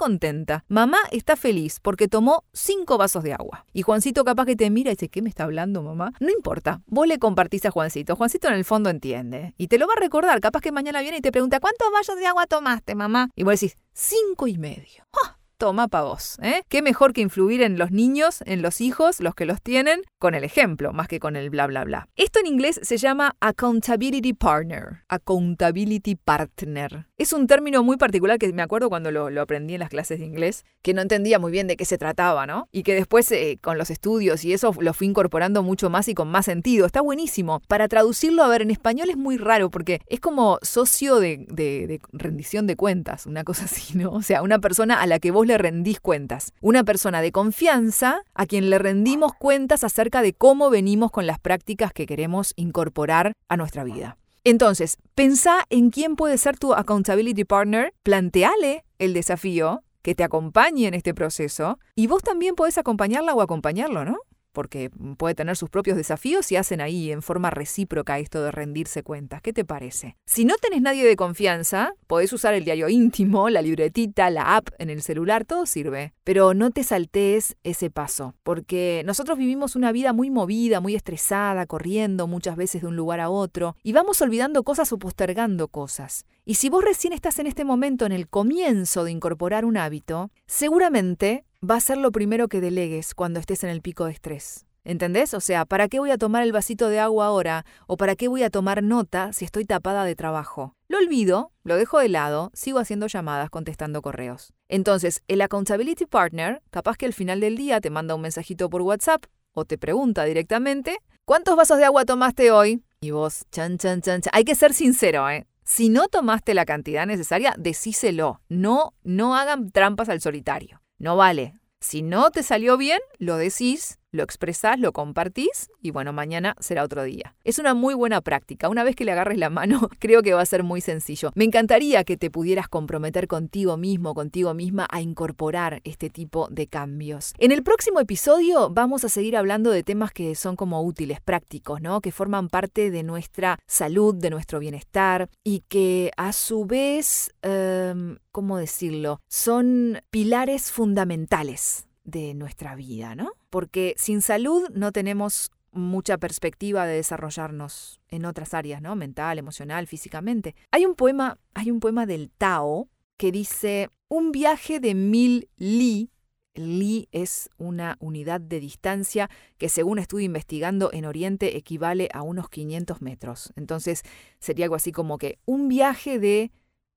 Mamá 0.68 0.98
está 1.12 1.36
feliz 1.36 1.80
porque 1.82 2.08
tomó 2.08 2.44
cinco 2.54 2.98
vasos 2.98 3.24
de 3.24 3.34
agua. 3.34 3.66
Y 3.74 3.82
Juancito 3.82 4.24
capaz 4.24 4.46
que 4.46 4.56
te 4.56 4.70
mira 4.70 4.92
y 4.92 4.96
dice, 4.96 5.10
¿qué 5.10 5.22
me 5.22 5.30
está 5.30 5.44
hablando 5.44 5.82
mamá? 5.82 6.14
No 6.20 6.30
importa, 6.30 6.82
vos 6.86 7.08
le 7.08 7.20
compartís 7.20 7.66
a 7.66 7.72
Juancito. 7.72 8.16
Juancito 8.16 8.48
en 8.48 8.56
el 8.56 8.66
fondo 8.66 8.90
entiende. 8.90 9.54
Y 9.58 9.68
te 9.68 9.78
lo 9.78 9.88
va 9.88 9.94
a 9.98 10.00
recordar. 10.00 10.40
Capaz 10.42 10.62
que 10.62 10.72
mañana 10.72 11.02
viene 11.02 11.18
y 11.18 11.22
te 11.22 11.32
pregunta, 11.32 11.60
¿cuántos 11.60 11.92
vasos 11.92 12.18
de 12.18 12.26
agua 12.26 12.48
tomaste, 12.48 12.96
mamá? 12.96 13.30
Y 13.36 13.44
vos 13.44 13.60
decís, 13.60 13.78
cinco 13.94 14.48
y 14.48 14.58
medio. 14.58 15.04
¡Ah! 15.24 15.38
toma 15.58 15.88
para 15.88 16.06
vos. 16.06 16.38
¿eh? 16.42 16.62
Qué 16.70 16.82
mejor 16.82 17.14
que 17.14 17.22
influir 17.22 17.62
en 17.62 17.78
los 17.78 17.92
niños, 17.92 18.44
en 18.46 18.62
los 18.62 18.80
hijos, 18.82 19.20
los 19.20 19.36
que 19.36 19.46
los 19.46 19.62
tienen, 19.62 20.02
con 20.20 20.36
el 20.36 20.44
ejemplo 20.44 20.94
más 20.94 21.08
que 21.08 21.20
con 21.20 21.36
el 21.36 21.50
bla 21.50 21.68
bla 21.68 21.84
bla. 21.84 22.08
Esto 22.16 22.40
en 22.40 22.48
inglés 22.48 22.80
se 22.84 22.98
llama 22.98 23.36
accountability 23.40 24.34
partner, 24.34 25.04
accountability 25.08 26.16
partner. 26.16 27.08
Es 27.18 27.34
un 27.34 27.48
término 27.48 27.84
muy 27.84 27.98
particular 27.98 28.38
que 28.40 28.52
me 28.54 28.62
acuerdo 28.62 28.90
cuando 28.90 29.12
lo, 29.12 29.42
aprendí 29.42 29.76
en 29.76 29.80
las 29.80 29.90
clases 29.90 30.20
de 30.20 30.26
inglés, 30.26 30.66
que 30.82 30.94
no 30.94 31.02
entendía 31.02 31.40
muy 31.40 31.52
bien 31.52 31.68
de 31.68 31.78
qué 31.78 31.86
se 31.86 31.98
trataba, 31.98 32.46
¿no? 32.46 32.68
Y 32.72 32.84
que 32.84 32.96
después 32.96 33.32
eh, 33.32 33.60
con 33.62 33.78
los 33.78 33.90
estudios 33.90 34.44
y 34.46 34.54
eso 34.54 34.74
lo 34.80 34.94
fui 34.94 35.08
incorporando 35.08 35.64
mucho 35.64 35.90
más 35.90 36.08
y 36.08 36.14
con 36.14 36.30
más 36.30 36.46
sentido. 36.46 36.86
Está 36.86 37.02
buenísimo. 37.02 37.62
Para 37.68 37.88
traducirlo, 37.88 38.44
a 38.44 38.48
ver, 38.48 38.62
en 38.62 38.72
español 38.72 39.10
es 39.10 39.18
muy 39.18 39.38
raro 39.38 39.70
porque 39.70 40.02
es 40.08 40.20
como 40.20 40.60
socio 40.62 41.20
de, 41.20 42.00
rendición 42.12 42.68
de 42.68 42.76
cuentas, 42.76 43.26
una 43.26 43.44
cosa 43.44 43.66
así, 43.66 43.98
¿no? 43.98 44.12
O 44.12 44.22
sea, 44.22 44.42
una 44.42 44.60
persona 44.60 45.02
a 45.02 45.08
la 45.08 45.20
que 45.20 45.32
vos 45.32 45.46
le 45.46 45.58
rendís 45.58 46.00
cuentas. 46.00 46.54
Una 46.62 46.84
persona 46.84 47.22
de 47.22 47.32
confianza 47.32 48.22
a 48.34 48.46
quien 48.46 48.70
le 48.70 48.80
rendimos 48.80 49.34
cuentas 49.34 49.84
acerca 49.84 50.07
de 50.10 50.34
cómo 50.34 50.70
venimos 50.70 51.12
con 51.12 51.28
las 51.28 51.40
prácticas 51.40 51.94
que 51.94 52.06
queremos 52.06 52.54
incorporar 52.56 53.34
a 53.48 53.58
nuestra 53.58 53.84
vida. 53.84 54.18
Entonces, 54.44 54.98
pensá 55.14 55.66
en 55.70 55.90
quién 55.90 56.16
puede 56.16 56.38
ser 56.38 56.58
tu 56.58 56.74
accountability 56.74 57.44
partner, 57.44 57.94
planteale 58.04 58.86
el 58.98 59.14
desafío 59.14 59.84
que 60.02 60.16
te 60.16 60.24
acompañe 60.24 60.88
en 60.88 60.94
este 60.94 61.14
proceso 61.14 61.80
y 61.94 62.08
vos 62.08 62.24
también 62.24 62.56
podés 62.56 62.78
acompañarla 62.78 63.34
o 63.34 63.42
acompañarlo, 63.42 64.06
¿no? 64.06 64.18
Porque 64.58 64.90
puede 65.18 65.36
tener 65.36 65.56
sus 65.56 65.70
propios 65.70 65.98
desafíos 65.98 66.52
y 66.52 66.56
hacen 66.56 66.82
ahí 66.82 67.12
en 67.12 67.22
forma 67.22 67.52
recíproca 67.52 68.18
esto 68.18 68.42
de 68.42 68.50
rendirse 68.50 69.04
cuentas. 69.04 69.40
¿Qué 69.44 69.54
te 69.54 69.64
parece? 69.64 70.18
Si 70.26 70.46
no 70.46 70.56
tenés 70.56 70.82
nadie 70.82 71.06
de 71.06 71.16
confianza, 71.16 71.94
podés 72.08 72.34
usar 72.34 72.56
el 72.56 72.66
diario 72.66 72.90
íntimo, 72.90 73.52
la 73.52 73.62
libretita, 73.62 74.32
la 74.32 74.56
app 74.56 74.70
en 74.80 74.90
el 74.90 75.04
celular, 75.04 75.46
todo 75.46 75.68
sirve. 75.68 76.16
Pero 76.24 76.56
no 76.56 76.72
te 76.72 76.82
saltees 76.84 77.56
ese 77.62 77.92
paso, 77.92 78.34
porque 78.42 79.04
nosotros 79.06 79.38
vivimos 79.38 79.76
una 79.76 79.92
vida 79.92 80.12
muy 80.12 80.32
movida, 80.32 80.80
muy 80.80 80.96
estresada, 80.96 81.68
corriendo 81.68 82.26
muchas 82.26 82.56
veces 82.56 82.82
de 82.82 82.88
un 82.88 82.96
lugar 82.96 83.20
a 83.20 83.30
otro, 83.30 83.76
y 83.84 83.94
vamos 83.94 84.24
olvidando 84.24 84.64
cosas 84.64 84.92
o 84.92 84.98
postergando 84.98 85.68
cosas. 85.68 86.26
Y 86.46 86.56
si 86.56 86.70
vos 86.70 86.84
recién 86.84 87.14
estás 87.14 87.38
en 87.38 87.46
este 87.46 87.64
momento 87.64 88.08
en 88.08 88.12
el 88.12 88.28
comienzo 88.28 89.04
de 89.04 89.12
incorporar 89.12 89.66
un 89.66 89.78
hábito, 89.78 90.32
seguramente 90.48 91.46
va 91.64 91.76
a 91.76 91.80
ser 91.80 91.98
lo 91.98 92.12
primero 92.12 92.48
que 92.48 92.62
delegues 92.62 93.14
cuando 93.14 93.40
estés 93.40 93.64
en 93.64 93.70
el 93.70 93.82
pico 93.82 94.06
de 94.06 94.12
estrés. 94.12 94.66
¿Entendés? 94.84 95.34
O 95.34 95.42
sea, 95.42 95.66
¿para 95.66 95.90
qué 95.90 96.00
voy 96.00 96.12
a 96.12 96.18
tomar 96.18 96.44
el 96.44 96.54
vasito 96.54 96.88
de 96.88 97.00
agua 97.00 97.26
ahora? 97.26 97.66
¿O 97.88 97.98
para 97.98 98.16
qué 98.16 98.30
voy 98.30 98.44
a 98.44 98.50
tomar 98.50 98.82
nota 98.82 99.34
si 99.34 99.44
estoy 99.44 99.66
tapada 99.66 100.06
de 100.06 100.16
trabajo? 100.16 100.74
Lo 100.88 100.98
olvido, 100.98 101.52
lo 101.64 101.76
dejo 101.76 102.00
de 102.00 102.08
lado, 102.08 102.52
sigo 102.54 102.80
haciendo 102.80 103.08
llamadas, 103.08 103.50
contestando 103.50 104.02
correos. 104.02 104.54
Entonces, 104.70 105.24
el 105.28 105.42
accountability 105.42 106.06
partner, 106.06 106.62
capaz 106.70 106.96
que 106.96 107.06
al 107.06 107.14
final 107.14 107.42
del 107.42 107.58
día 107.58 107.82
te 107.82 107.90
manda 107.90 108.16
un 108.16 108.22
mensajito 108.22 108.70
por 108.70 108.82
WhatsApp 108.82 109.26
o 109.52 109.66
te 109.66 109.78
pregunta 109.78 110.24
directamente, 110.24 111.00
¿cuántos 111.26 111.58
vasos 111.58 111.80
de 111.80 111.86
agua 111.86 112.06
tomaste 112.06 112.52
hoy? 112.52 112.82
Y 113.02 113.12
vos, 113.12 113.44
chan, 113.52 113.78
chan, 113.78 114.02
chan, 114.02 114.22
chan. 114.22 114.32
Hay 114.34 114.46
que 114.46 114.56
ser 114.56 114.74
sincero, 114.74 115.30
¿eh? 115.30 115.46
Si 115.66 115.90
no 115.90 116.08
tomaste 116.08 116.54
la 116.54 116.64
cantidad 116.64 117.06
necesaria, 117.06 117.54
decíselo. 117.58 118.40
No, 118.48 118.94
no 119.04 119.36
hagan 119.36 119.70
trampas 119.72 120.08
al 120.08 120.22
solitario. 120.22 120.82
No 121.00 121.16
vale. 121.16 121.54
Si 121.80 122.02
no 122.02 122.32
te 122.32 122.44
salió 122.44 122.78
bien, 122.78 123.00
lo 123.20 123.38
decís 123.38 124.00
lo 124.12 124.24
expresás, 124.24 124.80
lo 124.80 124.94
compartís 124.94 125.70
y 125.82 125.92
bueno, 125.92 126.14
mañana 126.14 126.56
será 126.60 126.84
otro 126.84 127.04
día. 127.04 127.36
Es 127.44 127.60
una 127.60 127.74
muy 127.74 127.94
buena 127.94 128.22
práctica. 128.22 128.70
Una 128.70 128.84
vez 128.84 128.96
que 128.96 129.06
le 129.06 129.12
agarres 129.12 129.38
la 129.38 129.50
mano, 129.50 129.90
creo 130.00 130.24
que 130.24 130.34
va 130.34 130.42
a 130.42 130.46
ser 130.46 130.64
muy 130.64 130.82
sencillo. 130.82 131.32
Me 131.36 131.44
encantaría 131.44 132.04
que 132.04 132.18
te 132.18 132.32
pudieras 132.32 132.68
comprometer 132.68 133.28
contigo 133.28 133.78
mismo, 133.78 134.14
contigo 134.14 134.54
misma, 134.54 134.88
a 134.90 135.02
incorporar 135.02 135.82
este 135.84 136.10
tipo 136.10 136.48
de 136.50 136.68
cambios. 136.68 137.34
En 137.38 137.52
el 137.52 137.64
próximo 137.64 138.00
episodio 138.00 138.70
vamos 138.70 139.04
a 139.04 139.10
seguir 139.10 139.36
hablando 139.36 139.72
de 139.72 139.84
temas 139.84 140.12
que 140.12 140.36
son 140.36 140.56
como 140.56 140.82
útiles, 140.84 141.20
prácticos, 141.22 141.82
¿no? 141.82 142.02
Que 142.02 142.12
forman 142.12 142.50
parte 142.50 142.92
de 142.92 143.04
nuestra 143.04 143.60
salud, 143.68 144.16
de 144.16 144.30
nuestro 144.30 144.60
bienestar 144.60 145.30
y 145.44 145.64
que 145.68 146.12
a 146.18 146.32
su 146.34 146.66
vez, 146.66 147.34
em, 147.42 148.18
¿cómo 148.32 148.58
decirlo? 148.58 149.20
Son 149.28 150.02
pilares 150.10 150.72
fundamentales 150.72 151.88
de 152.08 152.34
nuestra 152.34 152.76
vida, 152.76 153.16
¿no? 153.16 153.34
Porque 153.58 153.96
sin 153.98 154.22
salud 154.22 154.70
no 154.76 154.92
tenemos 154.92 155.50
mucha 155.72 156.20
perspectiva 156.20 156.86
de 156.86 156.98
desarrollarnos 156.98 158.00
en 158.08 158.26
otras 158.26 158.54
áreas, 158.54 158.84
¿no? 158.84 158.96
Mental, 158.96 159.40
emocional, 159.40 159.88
físicamente. 159.88 160.56
Hay 160.70 160.86
un 160.86 160.94
poema, 160.94 161.40
hay 161.56 161.72
un 161.72 161.80
poema 161.80 162.06
del 162.06 162.30
Tao 162.30 162.88
que 163.18 163.32
dice, 163.32 163.90
un 164.10 164.32
viaje 164.32 164.80
de 164.80 164.94
mil 164.94 165.50
li, 165.58 166.12
li 166.54 167.10
es 167.12 167.50
una 167.58 167.98
unidad 168.00 168.42
de 168.42 168.60
distancia 168.60 169.28
que 169.58 169.70
según 169.70 169.98
estuve 169.98 170.22
investigando 170.22 170.92
en 170.94 171.06
Oriente 171.06 171.58
equivale 171.58 172.10
a 172.14 172.22
unos 172.22 172.50
500 172.50 173.02
metros. 173.02 173.54
Entonces 173.56 174.04
sería 174.38 174.66
algo 174.66 174.76
así 174.76 174.92
como 174.92 175.18
que 175.18 175.40
un 175.46 175.68
viaje 175.68 176.20
de 176.20 176.52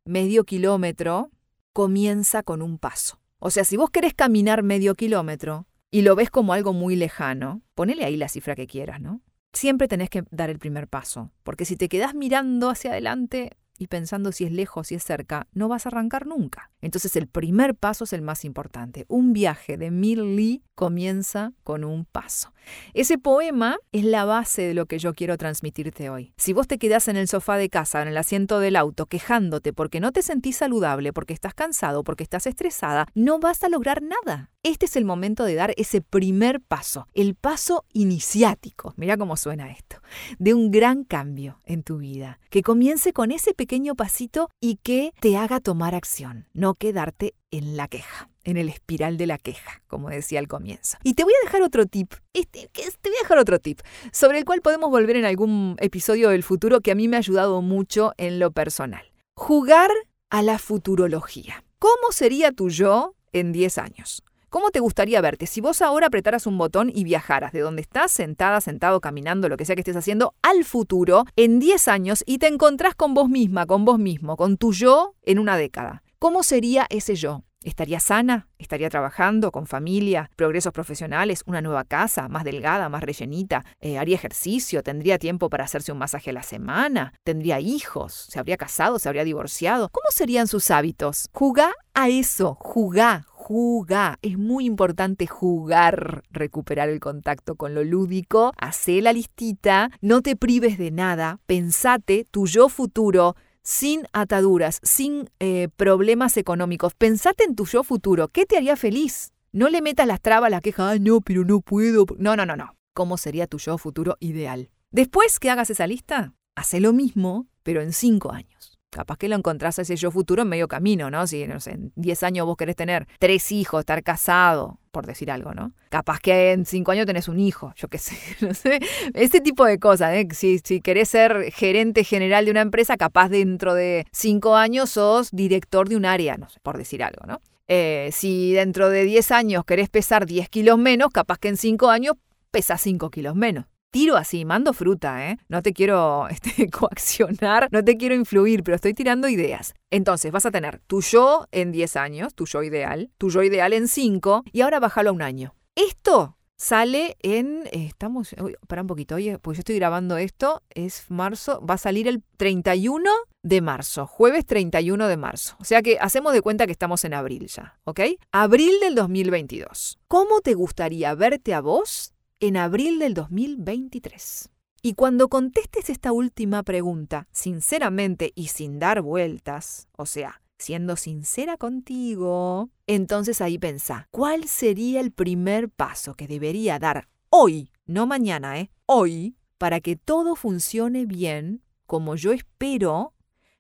medio 0.05 0.45
kilómetro 0.45 1.31
comienza 1.73 2.43
con 2.43 2.61
un 2.61 2.77
paso. 2.77 3.19
O 3.39 3.49
sea, 3.49 3.65
si 3.65 3.79
vos 3.79 3.89
querés 3.89 4.13
caminar 4.13 4.63
medio 4.63 4.95
kilómetro 4.95 5.67
y 5.91 6.03
lo 6.03 6.15
ves 6.17 6.31
como 6.31 6.53
algo 6.53 6.73
muy 6.73 6.97
lejano, 6.97 7.63
ponele 7.75 8.05
ahí 8.05 8.17
la 8.17 8.29
cifra 8.29 8.55
que 8.55 8.67
quieras, 8.67 9.01
¿no? 9.01 9.21
Siempre 9.53 9.89
tenés 9.89 10.11
que 10.11 10.25
dar 10.31 10.51
el 10.51 10.59
primer 10.59 10.87
paso, 10.87 11.33
porque 11.43 11.65
si 11.65 11.77
te 11.77 11.89
quedás 11.89 12.15
mirando 12.15 12.71
hacia 12.71 12.93
adelante, 12.93 13.51
y 13.81 13.87
pensando 13.87 14.31
si 14.31 14.45
es 14.45 14.53
lejos, 14.53 14.89
si 14.89 14.95
es 14.95 15.03
cerca, 15.03 15.49
no 15.55 15.67
vas 15.67 15.87
a 15.87 15.89
arrancar 15.89 16.27
nunca. 16.27 16.71
Entonces 16.83 17.17
el 17.17 17.27
primer 17.27 17.75
paso 17.75 18.05
es 18.05 18.13
el 18.13 18.21
más 18.21 18.45
importante. 18.45 19.07
Un 19.09 19.33
viaje 19.33 19.79
de 19.79 19.91
mil 19.91 20.37
li 20.37 20.63
comienza 20.75 21.55
con 21.65 21.85
un 21.85 22.05
paso. 22.05 22.53
Ese 22.95 23.19
poema 23.19 23.79
es 23.93 24.05
la 24.05 24.25
base 24.25 24.63
de 24.63 24.75
lo 24.75 24.87
que 24.87 24.99
yo 24.99 25.15
quiero 25.15 25.37
transmitirte 25.37 26.11
hoy. 26.11 26.33
Si 26.37 26.53
vos 26.53 26.67
te 26.67 26.79
quedás 26.79 27.09
en 27.09 27.17
el 27.17 27.29
sofá 27.29 27.57
de 27.57 27.69
casa, 27.69 28.03
en 28.03 28.09
el 28.09 28.17
asiento 28.17 28.59
del 28.59 28.77
auto, 28.77 29.07
quejándote 29.07 29.73
porque 29.73 30.01
no 30.01 30.13
te 30.13 30.23
sentís 30.23 30.57
saludable, 30.57 31.13
porque 31.13 31.35
estás 31.35 31.55
cansado, 31.55 32.05
porque 32.05 32.25
estás 32.25 32.47
estresada, 32.47 33.07
no 33.15 33.39
vas 33.39 33.63
a 33.65 33.69
lograr 33.69 34.03
nada. 34.03 34.51
Este 34.63 34.85
es 34.85 34.97
el 34.97 35.07
momento 35.07 35.45
de 35.45 35.55
dar 35.55 35.73
ese 35.79 36.03
primer 36.03 36.61
paso, 36.61 37.09
el 37.15 37.35
paso 37.35 37.87
iniciático, 37.95 38.93
mira 38.97 39.17
cómo 39.17 39.39
suena 39.39 39.71
esto, 39.73 39.97
de 40.39 40.53
un 40.53 40.71
gran 40.71 41.05
cambio 41.05 41.59
en 41.65 41.83
tu 41.83 41.97
vida, 41.97 42.39
que 42.51 42.63
comience 42.63 43.15
con 43.15 43.31
ese 43.31 43.55
pequeño 43.55 43.95
pasito 43.95 44.51
y 44.61 44.77
que 44.77 45.13
te 45.21 45.39
haga 45.39 45.61
tomar 45.61 45.95
acción, 45.95 46.47
no 46.53 46.75
quedarte 46.75 47.35
en 47.51 47.77
la 47.77 47.89
queja 47.89 48.31
en 48.45 48.57
el 48.57 48.69
espiral 48.69 49.17
de 49.17 49.27
la 49.27 49.39
queja, 49.39 49.83
como 49.87 50.11
decía 50.11 50.39
al 50.39 50.49
comienzo. 50.49 50.99
Y 51.03 51.15
te 51.15 51.25
voy 51.25 51.33
a 51.41 51.45
dejar 51.45 51.63
otro 51.63 51.87
tip, 51.87 52.15
este, 52.33 52.69
te 52.73 53.09
voy 53.11 53.17
a 53.19 53.23
dejar 53.23 53.39
otro 53.39 53.59
tip, 53.59 53.81
sobre 54.13 54.39
el 54.39 54.45
cual 54.45 54.61
podemos 54.61 54.91
volver 54.91 55.17
en 55.17 55.25
algún 55.25 55.77
episodio 55.79 56.31
del 56.31 56.43
futuro 56.43 56.81
que 56.81 56.91
a 56.91 56.95
mí 56.95 57.09
me 57.09 57.17
ha 57.17 57.21
ayudado 57.21 57.63
mucho 57.63 58.13
en 58.17 58.39
lo 58.39 58.51
personal. 58.51 59.13
Jugar 59.35 59.91
a 60.31 60.43
la 60.43 60.59
futurología. 60.59 61.65
¿Cómo 61.79 62.13
sería 62.13 62.53
tu 62.53 62.69
yo 62.69 63.15
en 63.33 63.53
10 63.53 63.79
años? 63.79 64.23
¿Cómo 64.49 64.71
te 64.71 64.81
gustaría 64.81 65.21
verte 65.21 65.47
si 65.47 65.61
vos 65.61 65.81
ahora 65.81 66.09
apretaras 66.09 66.47
un 66.47 66.59
botón 66.59 66.91
y 66.93 67.05
viajaras 67.05 67.53
de 67.53 67.61
donde 67.61 67.83
estás, 67.83 68.11
sentada, 68.11 68.61
sentado, 68.61 69.01
caminando, 69.01 69.49
lo 69.49 69.57
que 69.57 69.65
sea 69.65 69.77
que 69.77 69.83
estés 69.83 69.97
haciendo, 69.97 70.35
al 70.43 70.65
futuro 70.65 71.25
en 71.37 71.61
10 71.61 71.87
años 71.87 72.25
y 72.27 72.39
te 72.39 72.49
encontrás 72.49 72.97
con 72.97 73.15
vos 73.15 73.29
misma, 73.29 73.67
con 73.67 73.85
vos 73.85 73.99
mismo, 73.99 74.37
con 74.37 74.57
tu 74.57 74.73
yo 74.73 75.15
en 75.23 75.39
una 75.39 75.57
década? 75.57 76.03
¿Cómo 76.23 76.43
sería 76.43 76.87
ese 76.91 77.15
yo? 77.15 77.45
¿Estaría 77.65 77.99
sana? 77.99 78.47
¿Estaría 78.59 78.91
trabajando 78.91 79.51
con 79.51 79.67
familia, 79.67 80.31
progresos 80.37 80.71
profesionales, 80.71 81.43
una 81.47 81.63
nueva 81.63 81.85
casa, 81.85 82.29
más 82.29 82.45
delgada, 82.45 82.91
más 82.91 83.03
rellenita? 83.03 83.65
Eh, 83.81 83.97
¿Haría 83.97 84.17
ejercicio? 84.17 84.83
¿Tendría 84.83 85.19
tiempo 85.19 85.49
para 85.49 85.65
hacerse 85.65 85.93
un 85.93 85.99
masaje 85.99 86.29
a 86.29 86.35
la 86.35 86.43
semana? 86.43 87.15
¿Tendría 87.25 87.59
hijos? 87.61 88.27
¿Se 88.29 88.39
habría 88.39 88.59
casado? 88.59 88.99
¿Se 88.99 89.09
habría 89.09 89.25
divorciado? 89.25 89.89
¿Cómo 89.89 90.05
serían 90.11 90.47
sus 90.47 90.71
hábitos? 90.71 91.31
Jugá 91.33 91.73
a 91.95 92.11
eso, 92.11 92.55
jugá, 92.61 93.25
Juga. 93.31 94.19
Es 94.21 94.37
muy 94.37 94.67
importante 94.67 95.27
jugar, 95.27 96.23
recuperar 96.31 96.91
el 96.91 97.01
contacto 97.01 97.57
con 97.57 97.75
lo 97.75 97.83
lúdico. 97.83 98.53
Hacé 98.59 99.01
la 99.01 99.15
listita, 99.15 99.91
no 100.03 100.21
te 100.21 100.37
prives 100.37 100.77
de 100.77 100.91
nada, 100.91 101.41
pensate 101.47 102.27
tu 102.31 102.47
yo 102.47 102.69
futuro 102.69 103.37
sin 103.63 104.07
ataduras, 104.13 104.81
sin 104.83 105.31
eh, 105.39 105.69
problemas 105.77 106.37
económicos. 106.37 106.95
Pensate 106.95 107.45
en 107.45 107.55
tu 107.55 107.67
yo 107.67 107.85
futuro. 107.85 108.29
¿Qué 108.29 108.47
te 108.47 108.57
haría 108.57 108.77
feliz? 108.77 109.33
No 109.53 109.69
le 109.69 109.83
metas 109.83 110.07
las 110.07 110.21
trabas, 110.21 110.51
la 110.51 110.61
queja, 110.61 110.91
ay, 110.91 111.01
no, 111.01 111.21
pero 111.21 111.45
no 111.45 111.61
puedo. 111.61 112.07
No, 112.19 112.37
no, 112.37 112.47
no, 112.47 112.57
no. 112.57 112.77
¿Cómo 112.95 113.17
sería 113.17 113.47
tu 113.47 113.59
yo 113.59 113.79
futuro 113.79 114.17
ideal? 114.21 114.71
Después 114.91 115.39
que 115.39 115.51
hagas 115.51 115.71
esa 115.71 115.87
lista, 115.87 116.35
hace 116.57 116.81
lo 116.81 116.93
mismo, 116.93 117.47
pero 117.63 117.81
en 117.81 117.93
cinco 117.93 118.33
años. 118.33 118.79
Capaz 118.91 119.19
que 119.19 119.29
lo 119.29 119.37
encontrás 119.37 119.79
a 119.79 119.83
ese 119.83 119.95
yo 119.95 120.11
futuro 120.11 120.43
en 120.43 120.49
medio 120.49 120.67
camino, 120.67 121.11
¿no? 121.11 121.27
Si 121.29 121.47
no 121.47 121.59
en 121.67 121.93
10 121.95 122.23
años 122.25 122.47
vos 122.47 122.57
querés 122.57 122.75
tener 122.75 123.07
tres 123.21 123.53
hijos, 123.53 123.81
estar 123.81 124.03
casado, 124.03 124.80
por 124.91 125.07
decir 125.07 125.31
algo, 125.31 125.55
¿no? 125.55 125.73
Capaz 125.89 126.21
que 126.21 126.53
en 126.53 126.67
5 126.67 126.93
años 126.93 127.07
tenés 127.07 127.29
un 127.29 127.41
hijo, 127.41 127.73
yo 127.77 127.89
qué 127.89 127.99
sé, 127.99 128.17
no 128.41 128.55
sé. 128.55 128.81
Ese 129.15 129.41
tipo 129.41 129.65
de 129.65 129.79
cosas, 129.79 130.15
¿eh? 130.15 130.29
Si, 130.33 130.59
si 130.59 130.81
querés 130.81 131.09
ser 131.09 131.51
gerente 131.53 132.05
general 132.05 132.45
de 132.45 132.51
una 132.51 132.61
empresa, 132.61 132.97
capaz 132.97 133.29
dentro 133.29 133.75
de 133.75 134.07
5 134.13 134.57
años 134.57 134.91
sos 134.91 135.31
director 135.31 135.89
de 135.89 135.97
un 135.97 136.05
área, 136.05 136.37
no 136.37 136.49
sé, 136.49 136.61
por 136.61 136.79
decir 136.79 137.03
algo, 137.03 137.27
¿no? 137.27 137.41
Eh, 137.69 138.11
si 138.13 138.53
dentro 138.53 138.89
de 138.89 139.05
10 139.05 139.31
años 139.31 139.65
querés 139.65 139.89
pesar 139.89 140.27
10 140.27 140.49
kilos 140.49 140.77
menos, 140.77 141.11
capaz 141.11 141.39
que 141.39 141.49
en 141.49 141.57
5 141.57 141.89
años 141.89 142.15
pesás 142.51 142.81
5 142.81 143.11
kilos 143.11 143.37
menos. 143.37 143.67
Tiro 143.91 144.17
así, 144.17 144.45
mando 144.45 144.73
fruta, 144.73 145.29
¿eh? 145.29 145.39
No 145.49 145.63
te 145.63 145.73
quiero 145.73 146.29
este, 146.31 146.71
coaccionar, 146.71 147.69
no 147.73 147.85
te 147.85 147.97
quiero 147.97 148.15
influir, 148.15 148.63
pero 148.63 148.77
estoy 148.77 148.95
tirando 148.95 149.29
ideas. 149.29 149.75
Entonces 149.91 150.31
vas 150.31 150.47
a 150.47 150.53
tener 150.53 150.81
tu 150.87 151.01
yo 151.01 151.47
en 151.51 151.73
10 151.73 151.97
años, 151.97 152.35
tu 152.35 152.47
yo 152.47 152.63
ideal, 152.63 153.11
tu 153.19 153.31
yo 153.31 153.43
ideal 153.43 153.73
en 153.73 153.89
5 153.89 154.45
y 154.53 154.61
ahora 154.61 154.79
bájalo 154.79 155.11
a 155.11 155.13
un 155.13 155.23
año. 155.23 155.55
Esto 155.75 156.37
sale 156.57 157.17
en. 157.23 157.65
Estamos. 157.73 158.35
para 158.69 158.83
un 158.83 158.87
poquito, 158.87 159.17
oye, 159.17 159.39
pues 159.39 159.57
yo 159.57 159.61
estoy 159.63 159.77
grabando 159.77 160.19
esto, 160.19 160.63
es 160.71 161.07
marzo, 161.09 161.65
va 161.65 161.75
a 161.75 161.79
salir 161.79 162.07
el 162.07 162.23
31 162.37 163.11
de 163.43 163.61
marzo, 163.61 164.07
jueves 164.07 164.47
31 164.47 165.09
de 165.09 165.17
marzo. 165.17 165.57
O 165.59 165.65
sea 165.65 165.83
que 165.83 165.99
hacemos 165.99 166.33
de 166.33 166.43
cuenta 166.43 166.67
que 166.67 166.73
estamos 166.73 167.05
en 167.05 167.15
abril 167.15 167.49
ya, 167.49 167.79
¿ok? 167.85 168.01
Abril 168.31 168.79
del 168.81 168.95
2022. 168.95 169.99
¿Cómo 170.07 170.41
te 170.43 170.55
gustaría 170.55 171.15
verte 171.15 171.55
a 171.55 171.61
vos 171.61 172.13
en 172.41 172.57
abril 172.57 172.99
del 172.99 173.15
2023? 173.15 174.49
Y 174.83 174.95
cuando 174.95 175.29
contestes 175.29 175.91
esta 175.91 176.11
última 176.11 176.63
pregunta, 176.63 177.29
sinceramente 177.33 178.33
y 178.35 178.49
sin 178.49 178.79
dar 178.79 179.03
vueltas, 179.03 179.89
o 179.97 180.07
sea, 180.07 180.41
siendo 180.59 180.97
sincera 180.97 181.59
contigo, 181.59 182.71
entonces 182.87 183.43
ahí 183.43 183.59
pensá, 183.59 184.09
¿cuál 184.11 184.45
sería 184.45 185.01
el 185.01 185.13
primer 185.13 185.69
paso 185.69 186.15
que 186.15 186.27
debería 186.27 186.79
dar 186.79 187.09
hoy, 187.29 187.71
no 187.85 188.07
mañana, 188.07 188.59
¿eh? 188.59 188.71
Hoy, 188.87 189.37
para 189.59 189.81
que 189.81 189.97
todo 189.97 190.35
funcione 190.35 191.05
bien, 191.05 191.63
como 191.87 192.17
yo 192.17 192.33
espero, 192.33 193.15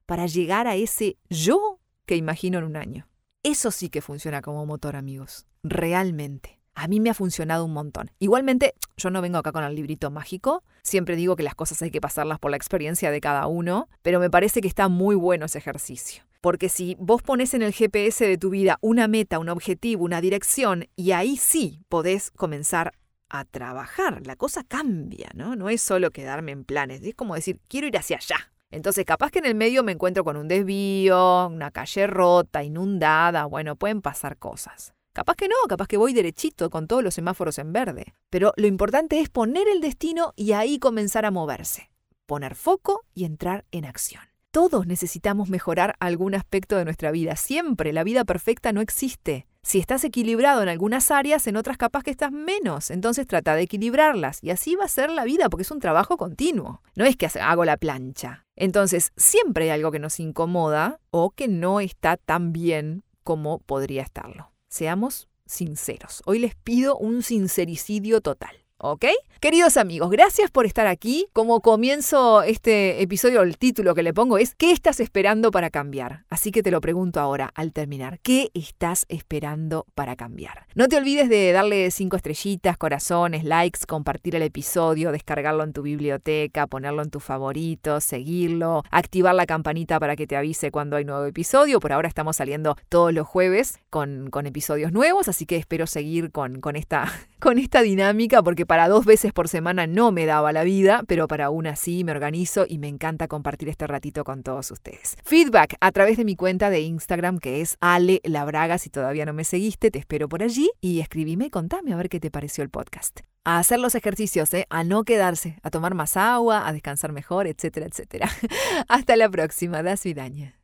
para 0.07 0.27
llegar 0.27 0.67
a 0.67 0.77
ese 0.77 1.19
yo 1.29 1.81
que 2.07 2.17
imagino 2.17 2.59
en 2.59 2.65
un 2.65 2.77
año. 2.77 3.09
Eso 3.43 3.71
sí 3.71 3.91
que 3.91 4.01
funciona 4.01 4.41
como 4.41 4.65
motor, 4.65 4.97
amigos. 4.97 5.47
Realmente. 5.63 6.60
A 6.81 6.89
mí 6.89 6.99
me 6.99 7.11
ha 7.11 7.15
funcionado 7.15 7.67
un 7.67 7.75
montón. 7.75 8.11
Igualmente, 8.21 8.73
yo 8.97 9.11
no 9.11 9.21
vengo 9.21 9.37
acá 9.37 9.53
con 9.53 9.63
el 9.63 9.75
librito 9.75 10.11
mágico. 10.11 10.65
Siempre 10.81 11.15
digo 11.15 11.37
que 11.37 11.43
las 11.43 11.55
cosas 11.55 11.83
hay 11.83 11.91
que 11.91 12.01
pasarlas 12.01 12.39
por 12.39 12.51
la 12.51 12.57
experiencia 12.57 13.11
de 13.11 13.21
cada 13.21 13.47
uno, 13.49 13.91
pero 14.01 14.19
me 14.19 14.31
parece 14.31 14.63
que 14.63 14.69
está 14.69 14.89
muy 14.89 15.15
bueno 15.15 15.45
ese 15.45 15.59
ejercicio. 15.59 16.23
Porque 16.41 16.71
si 16.71 16.97
vos 16.99 17.21
pones 17.21 17.53
en 17.53 17.61
el 17.61 17.75
GPS 17.75 18.27
de 18.27 18.39
tu 18.39 18.49
vida 18.49 18.79
una 18.81 19.09
meta, 19.09 19.39
un 19.39 19.51
objetivo, 19.51 20.05
una 20.05 20.23
dirección, 20.23 20.87
y 20.97 21.13
ahí 21.13 21.37
sí 21.37 21.83
podés 21.91 22.31
comenzar 22.31 22.93
a 23.29 23.45
trabajar, 23.45 24.27
la 24.27 24.37
cosa 24.37 24.65
cambia, 24.65 25.29
¿no? 25.35 25.57
No 25.57 25.69
es 25.69 25.83
solo 25.83 26.11
quedarme 26.11 26.53
en 26.53 26.65
planes, 26.65 27.03
es 27.03 27.15
como 27.15 27.35
decir, 27.35 27.61
quiero 27.69 27.89
ir 27.89 27.99
hacia 27.99 28.17
allá. 28.17 28.53
Entonces, 28.71 29.05
capaz 29.05 29.31
que 29.31 29.41
en 29.41 29.45
el 29.45 29.55
medio 29.55 29.83
me 29.83 29.93
encuentro 29.93 30.25
con 30.25 30.39
un 30.39 30.49
desvío, 30.49 31.47
una 31.49 31.73
calle 31.73 32.07
rota, 32.07 32.65
inundada, 32.65 33.45
bueno, 33.45 33.77
pueden 33.77 34.01
pasar 34.01 34.39
cosas. 34.39 34.95
Capaz 35.13 35.35
que 35.35 35.49
no, 35.49 35.57
capaz 35.69 35.89
que 35.89 35.97
voy 35.97 36.13
derechito 36.13 36.71
con 36.71 36.87
todos 36.87 37.03
los 37.03 37.15
semáforos 37.15 37.59
en 37.59 37.73
verde. 37.73 38.15
Pero 38.31 38.53
lo 38.57 38.69
importante 38.69 39.21
es 39.21 39.29
poner 39.29 39.67
el 39.69 39.81
destino 39.81 40.33
y 40.37 40.53
ahí 40.53 40.79
comenzar 40.79 41.25
a 41.25 41.33
moverse. 41.33 41.91
Poner 42.27 42.55
foco 42.55 43.05
y 43.13 43.25
entrar 43.25 43.65
en 43.73 43.87
acción. 43.87 44.23
Todos 44.53 44.87
necesitamos 44.87 45.49
mejorar 45.49 45.97
algún 45.99 46.35
aspecto 46.35 46.77
de 46.77 46.85
nuestra 46.85 47.11
vida. 47.11 47.35
Siempre 47.35 47.93
la 47.93 48.05
vida 48.05 48.25
perfecta 48.25 48.73
no 48.73 48.81
existe. 48.81 49.47
Si 49.63 49.79
estás 49.79 50.05
equilibrado 50.05 50.63
en 50.63 50.69
algunas 50.69 51.11
áreas, 51.11 51.47
en 51.49 51.57
otras 51.57 51.77
capaz 51.77 52.03
que 52.03 52.11
estás 52.11 52.31
menos. 52.31 52.91
Entonces 52.91 53.27
trata 53.27 53.55
de 53.55 53.63
equilibrarlas. 53.63 54.43
Y 54.43 54.51
así 54.51 54.77
va 54.77 54.85
a 54.85 54.89
ser 54.89 55.11
la 55.11 55.25
vida, 55.25 55.49
porque 55.49 55.63
es 55.63 55.71
un 55.71 55.81
trabajo 55.81 56.17
continuo. 56.17 56.83
No 56.95 57.05
es 57.05 57.17
que 57.17 57.29
hago 57.41 57.65
la 57.65 57.77
plancha. 57.77 58.47
Entonces, 58.57 59.13
siempre 59.17 59.65
hay 59.65 59.71
algo 59.71 59.91
que 59.91 59.99
nos 59.99 60.21
incomoda 60.21 61.01
o 61.11 61.31
que 61.31 61.49
no 61.49 61.81
está 61.81 62.17
tan 62.17 62.53
bien 62.53 63.05
como 63.23 63.59
podría 63.59 64.03
estarlo. 64.03 64.51
Seamos 64.71 65.29
sinceros. 65.47 66.23
Hoy 66.27 66.39
les 66.39 66.55
pido 66.55 66.97
un 66.97 67.25
sincericidio 67.25 68.21
total. 68.21 68.60
¿Ok? 68.83 69.05
Queridos 69.41 69.77
amigos, 69.77 70.11
gracias 70.11 70.51
por 70.51 70.65
estar 70.65 70.87
aquí. 70.87 71.27
Como 71.33 71.61
comienzo 71.61 72.43
este 72.43 73.03
episodio, 73.03 73.43
el 73.43 73.59
título 73.59 73.95
que 73.95 74.03
le 74.03 74.15
pongo 74.15 74.39
es 74.39 74.55
¿Qué 74.55 74.71
estás 74.71 75.01
esperando 75.01 75.51
para 75.51 75.71
cambiar? 75.71 76.25
Así 76.31 76.51
que 76.51 76.63
te 76.63 76.71
lo 76.71 76.81
pregunto 76.81 77.21
ahora 77.21 77.51
al 77.55 77.73
terminar. 77.73 78.21
¿Qué 78.23 78.51
estás 78.55 79.05
esperando 79.09 79.87
para 79.95 80.17
cambiar? 80.17 80.67
No 80.75 80.89
te 80.89 80.97
olvides 80.97 81.29
de 81.29 81.53
darle 81.53 81.91
cinco 81.91 82.17
estrellitas, 82.17 82.79
corazones, 82.79 83.45
likes, 83.45 83.81
compartir 83.87 84.37
el 84.37 84.43
episodio, 84.43 85.13
descargarlo 85.13 85.63
en 85.65 85.75
tu 85.75 85.83
biblioteca, 85.83 86.67
ponerlo 86.67 87.03
en 87.03 87.11
tus 87.11 87.23
favoritos, 87.23 88.05
seguirlo, 88.05 88.83
activar 88.91 89.35
la 89.35 89.45
campanita 89.47 90.01
para 90.01 90.17
que 90.17 90.27
te 90.27 90.37
avise 90.37 90.71
cuando 90.71 90.97
hay 90.97 91.05
nuevo 91.05 91.25
episodio. 91.27 91.81
Por 91.81 91.93
ahora 91.93 92.09
estamos 92.09 92.37
saliendo 92.37 92.77
todos 92.89 93.13
los 93.13 93.27
jueves 93.27 93.79
con, 93.91 94.31
con 94.31 94.47
episodios 94.47 94.93
nuevos, 94.93 95.29
así 95.29 95.45
que 95.45 95.57
espero 95.57 95.87
seguir 95.87 96.31
con, 96.31 96.61
con, 96.61 96.77
esta, 96.77 97.11
con 97.41 97.59
esta 97.59 97.83
dinámica 97.83 98.43
porque 98.43 98.67
para 98.71 98.87
dos 98.87 99.05
veces 99.05 99.33
por 99.33 99.49
semana 99.49 99.89
no 99.89 100.13
me 100.13 100.27
daba 100.27 100.53
la 100.53 100.63
vida, 100.63 101.03
pero 101.09 101.27
para 101.27 101.51
una 101.51 101.75
sí 101.75 102.05
me 102.05 102.13
organizo 102.13 102.67
y 102.69 102.79
me 102.79 102.87
encanta 102.87 103.27
compartir 103.27 103.69
este 103.69 103.85
ratito 103.89 104.23
con 104.23 104.45
todos 104.45 104.71
ustedes. 104.71 105.17
Feedback 105.25 105.75
a 105.81 105.91
través 105.91 106.19
de 106.19 106.25
mi 106.25 106.37
cuenta 106.37 106.71
de 106.71 106.79
Instagram 106.83 107.41
que 107.41 107.63
es 107.63 107.77
Ale 107.81 108.21
Labraga. 108.23 108.79
Si 108.79 108.89
todavía 108.89 109.27
no 109.27 109.33
me 109.33 109.43
seguiste, 109.43 109.91
te 109.91 109.99
espero 109.99 110.29
por 110.29 110.45
allí 110.45 110.71
y 110.81 111.01
escribime 111.01 111.47
y 111.47 111.51
contame 111.51 111.93
a 111.93 111.97
ver 111.97 112.09
qué 112.09 112.21
te 112.21 112.31
pareció 112.31 112.63
el 112.63 112.71
podcast. 112.71 113.23
A 113.43 113.59
hacer 113.59 113.81
los 113.81 113.97
ejercicios, 113.97 114.55
¿eh? 114.55 114.67
a 114.71 114.85
no 114.85 115.03
quedarse, 115.03 115.59
a 115.65 115.71
tomar 115.71 115.97
más 115.97 116.17
agua, 116.17 116.69
a 116.69 116.73
descansar 116.73 117.11
mejor, 117.11 117.49
etcétera, 117.49 117.87
etcétera. 117.87 118.31
Hasta 118.89 119.17
la 119.17 119.29
próxima, 119.29 119.83
das 119.83 120.05
vidaña. 120.05 120.60